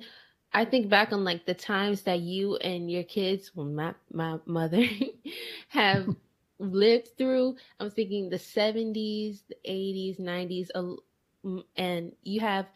I 0.53 0.65
think 0.65 0.89
back 0.89 1.11
on 1.11 1.23
like 1.23 1.45
the 1.45 1.53
times 1.53 2.03
that 2.03 2.19
you 2.21 2.55
and 2.57 2.89
your 2.89 3.03
kids, 3.03 3.51
well, 3.55 3.65
my 3.65 3.93
my 4.11 4.39
mother, 4.45 4.83
have 5.69 6.07
lived 6.59 7.09
through. 7.17 7.55
I'm 7.79 7.91
thinking 7.91 8.29
the 8.29 8.37
70s, 8.37 9.41
the 9.47 9.55
80s, 9.67 10.19
90s, 10.19 10.97
and 11.75 12.11
you 12.23 12.39
have 12.39 12.67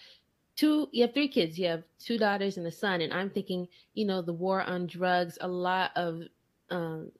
two, 0.55 0.89
you 0.91 1.03
have 1.03 1.13
three 1.13 1.27
kids. 1.27 1.57
You 1.57 1.67
have 1.67 1.83
two 1.99 2.17
daughters 2.17 2.57
and 2.57 2.67
a 2.67 2.71
son, 2.71 3.01
and 3.01 3.13
I'm 3.13 3.29
thinking, 3.29 3.67
you 3.93 4.05
know, 4.05 4.21
the 4.21 4.33
war 4.33 4.61
on 4.61 4.87
drugs, 4.87 5.37
a 5.41 5.47
lot 5.47 5.91
of 5.95 6.21
um, 6.69 7.11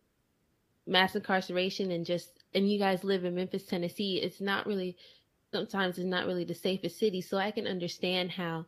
mass 0.85 1.15
incarceration, 1.15 1.91
and 1.91 2.05
just, 2.05 2.43
and 2.53 2.69
you 2.69 2.77
guys 2.79 3.03
live 3.03 3.25
in 3.25 3.35
Memphis, 3.35 3.65
Tennessee. 3.65 4.17
It's 4.21 4.41
not 4.41 4.67
really 4.67 4.97
sometimes 5.51 5.97
is 5.97 6.05
not 6.05 6.25
really 6.25 6.45
the 6.45 6.55
safest 6.55 6.99
city. 6.99 7.21
So 7.21 7.37
I 7.37 7.51
can 7.51 7.67
understand 7.67 8.31
how 8.31 8.65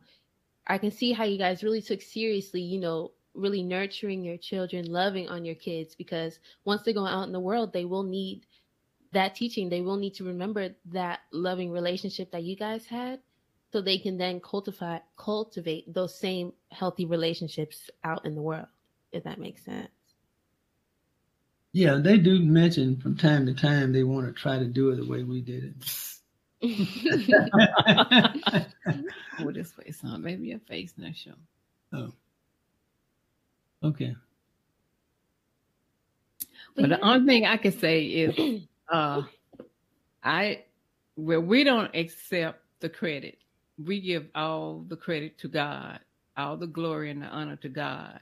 I 0.66 0.78
can 0.78 0.90
see 0.90 1.12
how 1.12 1.24
you 1.24 1.38
guys 1.38 1.62
really 1.62 1.82
took 1.82 2.02
seriously, 2.02 2.62
you 2.62 2.80
know, 2.80 3.12
really 3.34 3.62
nurturing 3.62 4.22
your 4.22 4.36
children, 4.36 4.86
loving 4.86 5.28
on 5.28 5.44
your 5.44 5.54
kids, 5.54 5.94
because 5.94 6.38
once 6.64 6.82
they 6.82 6.92
go 6.92 7.06
out 7.06 7.26
in 7.26 7.32
the 7.32 7.40
world, 7.40 7.72
they 7.72 7.84
will 7.84 8.04
need 8.04 8.46
that 9.12 9.34
teaching. 9.34 9.68
They 9.68 9.80
will 9.80 9.96
need 9.96 10.14
to 10.14 10.24
remember 10.24 10.70
that 10.92 11.20
loving 11.32 11.70
relationship 11.70 12.30
that 12.32 12.44
you 12.44 12.56
guys 12.56 12.86
had 12.86 13.20
so 13.72 13.80
they 13.80 13.98
can 13.98 14.16
then 14.16 14.40
cultivate 14.40 15.02
cultivate 15.16 15.92
those 15.92 16.18
same 16.18 16.52
healthy 16.70 17.06
relationships 17.06 17.90
out 18.04 18.24
in 18.24 18.34
the 18.34 18.42
world, 18.42 18.68
if 19.12 19.24
that 19.24 19.38
makes 19.38 19.64
sense. 19.64 19.88
Yeah, 21.72 21.98
they 22.00 22.18
do 22.18 22.38
mention 22.38 23.00
from 23.00 23.16
time 23.16 23.46
to 23.46 23.54
time 23.54 23.92
they 23.92 24.04
want 24.04 24.28
to 24.28 24.32
try 24.32 24.58
to 24.58 24.66
do 24.66 24.90
it 24.90 24.96
the 24.96 25.06
way 25.06 25.24
we 25.24 25.40
did 25.40 25.64
it. 25.64 26.13
oh, 29.40 29.52
this 29.52 29.72
face 29.72 30.00
on. 30.04 30.22
Maybe 30.22 30.48
your 30.48 30.60
face 30.60 30.94
no 30.96 31.10
show. 31.12 31.34
Oh. 31.92 32.12
Okay. 33.82 34.14
But 36.76 36.88
the 36.88 37.00
only 37.00 37.26
thing 37.26 37.46
I 37.46 37.56
can 37.58 37.78
say 37.78 38.04
is 38.04 38.62
uh 38.88 39.22
I 40.22 40.64
well 41.16 41.40
we 41.40 41.64
don't 41.64 41.94
accept 41.94 42.60
the 42.80 42.88
credit. 42.88 43.38
We 43.84 44.00
give 44.00 44.26
all 44.34 44.84
the 44.88 44.96
credit 44.96 45.38
to 45.38 45.48
God, 45.48 46.00
all 46.36 46.56
the 46.56 46.66
glory 46.66 47.10
and 47.10 47.22
the 47.22 47.26
honor 47.26 47.56
to 47.56 47.68
God. 47.68 48.20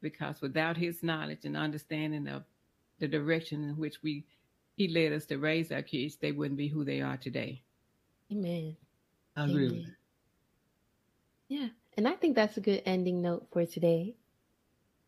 Because 0.00 0.40
without 0.40 0.76
his 0.76 1.02
knowledge 1.02 1.44
and 1.44 1.56
understanding 1.56 2.26
of 2.26 2.42
the 2.98 3.06
direction 3.06 3.68
in 3.68 3.76
which 3.76 4.02
we 4.02 4.24
he 4.74 4.88
led 4.88 5.12
us 5.12 5.26
to 5.26 5.38
raise 5.38 5.70
our 5.72 5.82
kids, 5.82 6.16
they 6.16 6.32
wouldn't 6.32 6.58
be 6.58 6.68
who 6.68 6.84
they 6.84 7.00
are 7.00 7.16
today. 7.16 7.62
Amen. 8.30 8.76
Oh, 9.36 9.42
I 9.42 9.44
agree 9.46 9.66
Amen. 9.66 9.76
with 9.76 9.86
that. 9.86 9.96
Yeah. 11.48 11.68
And 11.96 12.08
I 12.08 12.12
think 12.12 12.34
that's 12.34 12.56
a 12.56 12.60
good 12.60 12.82
ending 12.86 13.20
note 13.20 13.48
for 13.52 13.66
today. 13.66 14.14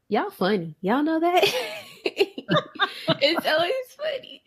Y'all 0.08 0.30
funny. 0.30 0.76
Y'all 0.82 1.02
know 1.02 1.18
that? 1.20 1.44
it's 2.04 3.46
always 3.46 3.74
funny. 3.96 4.42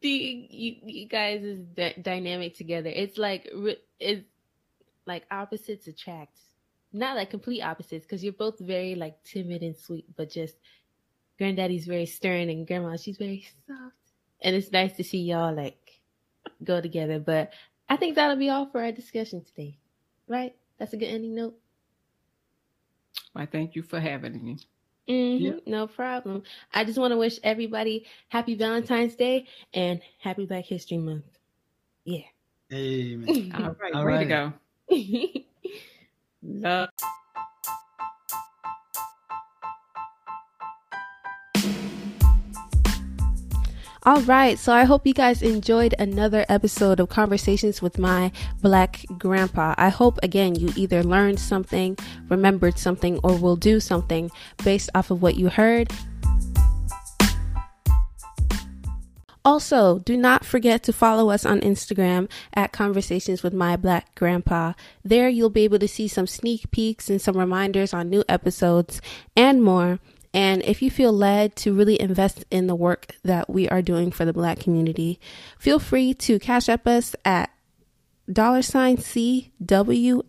The 0.00 0.08
you, 0.50 0.76
you 0.82 1.08
guys 1.08 1.44
is 1.44 1.60
d- 1.60 1.94
dynamic 2.02 2.56
together. 2.56 2.90
It's 2.92 3.16
like 3.16 3.48
it's 4.00 4.24
like 5.06 5.26
opposites 5.30 5.86
attract. 5.86 6.36
not 6.92 7.16
like 7.16 7.30
complete 7.30 7.62
opposites 7.62 8.04
because 8.04 8.24
you're 8.24 8.32
both 8.32 8.58
very 8.58 8.96
like 8.96 9.22
timid 9.22 9.62
and 9.62 9.76
sweet, 9.76 10.06
but 10.16 10.30
just 10.30 10.56
granddaddy's 11.38 11.86
very 11.86 12.06
stern 12.06 12.50
and 12.50 12.66
grandma 12.66 12.96
she's 12.96 13.16
very 13.18 13.46
soft. 13.66 13.94
And 14.42 14.56
it's 14.56 14.72
nice 14.72 14.96
to 14.96 15.04
see 15.04 15.18
y'all 15.18 15.54
like 15.54 16.00
go 16.64 16.80
together. 16.80 17.18
But 17.18 17.52
I 17.88 17.96
think 17.96 18.14
that'll 18.14 18.36
be 18.36 18.50
all 18.50 18.66
for 18.66 18.82
our 18.82 18.92
discussion 18.92 19.44
today. 19.44 19.78
Right? 20.28 20.54
That's 20.78 20.92
a 20.92 20.96
good 20.96 21.06
ending 21.06 21.34
note. 21.34 21.56
I 23.34 23.46
thank 23.46 23.74
you 23.74 23.82
for 23.82 24.00
having 24.00 24.44
me. 24.44 24.58
Mm-hmm, 25.08 25.44
yeah. 25.44 25.52
No 25.66 25.86
problem. 25.86 26.42
I 26.72 26.84
just 26.84 26.98
want 26.98 27.12
to 27.12 27.16
wish 27.16 27.38
everybody 27.42 28.06
happy 28.28 28.54
Valentine's 28.54 29.16
Day 29.16 29.46
and 29.74 30.00
happy 30.18 30.46
Black 30.46 30.64
History 30.64 30.98
Month. 30.98 31.24
Yeah. 32.04 32.22
Amen. 32.72 33.52
All 33.54 33.76
right. 33.80 33.94
All 33.94 34.04
way 34.06 34.12
right. 34.12 34.52
to 34.88 35.32
go. 35.34 35.40
Love. 36.42 36.88
All 44.10 44.22
right, 44.22 44.58
so 44.58 44.72
I 44.72 44.82
hope 44.82 45.06
you 45.06 45.14
guys 45.14 45.40
enjoyed 45.40 45.94
another 45.96 46.44
episode 46.48 46.98
of 46.98 47.08
Conversations 47.10 47.80
with 47.80 47.96
my 47.96 48.32
Black 48.60 49.06
Grandpa. 49.18 49.76
I 49.78 49.88
hope 49.88 50.18
again 50.20 50.56
you 50.56 50.72
either 50.74 51.04
learned 51.04 51.38
something, 51.38 51.96
remembered 52.28 52.76
something, 52.76 53.20
or 53.22 53.36
will 53.36 53.54
do 53.54 53.78
something 53.78 54.28
based 54.64 54.90
off 54.96 55.12
of 55.12 55.22
what 55.22 55.36
you 55.36 55.48
heard. 55.48 55.92
Also, 59.44 60.00
do 60.00 60.16
not 60.16 60.44
forget 60.44 60.82
to 60.82 60.92
follow 60.92 61.30
us 61.30 61.46
on 61.46 61.60
Instagram 61.60 62.28
at 62.52 62.72
Conversations 62.72 63.44
with 63.44 63.52
My 63.52 63.76
Black 63.76 64.12
Grandpa. 64.16 64.72
There 65.04 65.28
you'll 65.28 65.50
be 65.50 65.62
able 65.62 65.78
to 65.78 65.86
see 65.86 66.08
some 66.08 66.26
sneak 66.26 66.72
peeks 66.72 67.08
and 67.08 67.22
some 67.22 67.36
reminders 67.36 67.94
on 67.94 68.10
new 68.10 68.24
episodes 68.28 69.00
and 69.36 69.62
more. 69.62 70.00
And 70.32 70.62
if 70.62 70.80
you 70.80 70.90
feel 70.90 71.12
led 71.12 71.56
to 71.56 71.74
really 71.74 72.00
invest 72.00 72.44
in 72.50 72.68
the 72.68 72.74
work 72.74 73.16
that 73.24 73.50
we 73.50 73.68
are 73.68 73.82
doing 73.82 74.12
for 74.12 74.24
the 74.24 74.32
Black 74.32 74.60
community, 74.60 75.18
feel 75.58 75.80
free 75.80 76.14
to 76.14 76.38
Cash 76.38 76.68
App 76.68 76.86
us 76.86 77.16
at 77.24 77.50
dollar 78.32 78.62
sign 78.62 78.96
CWMBG 78.96 80.20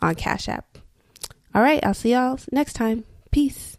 on 0.00 0.14
Cash 0.14 0.48
App. 0.48 0.78
All 1.54 1.62
right, 1.62 1.84
I'll 1.84 1.92
see 1.92 2.12
y'all 2.12 2.38
next 2.50 2.74
time. 2.74 3.04
Peace. 3.30 3.76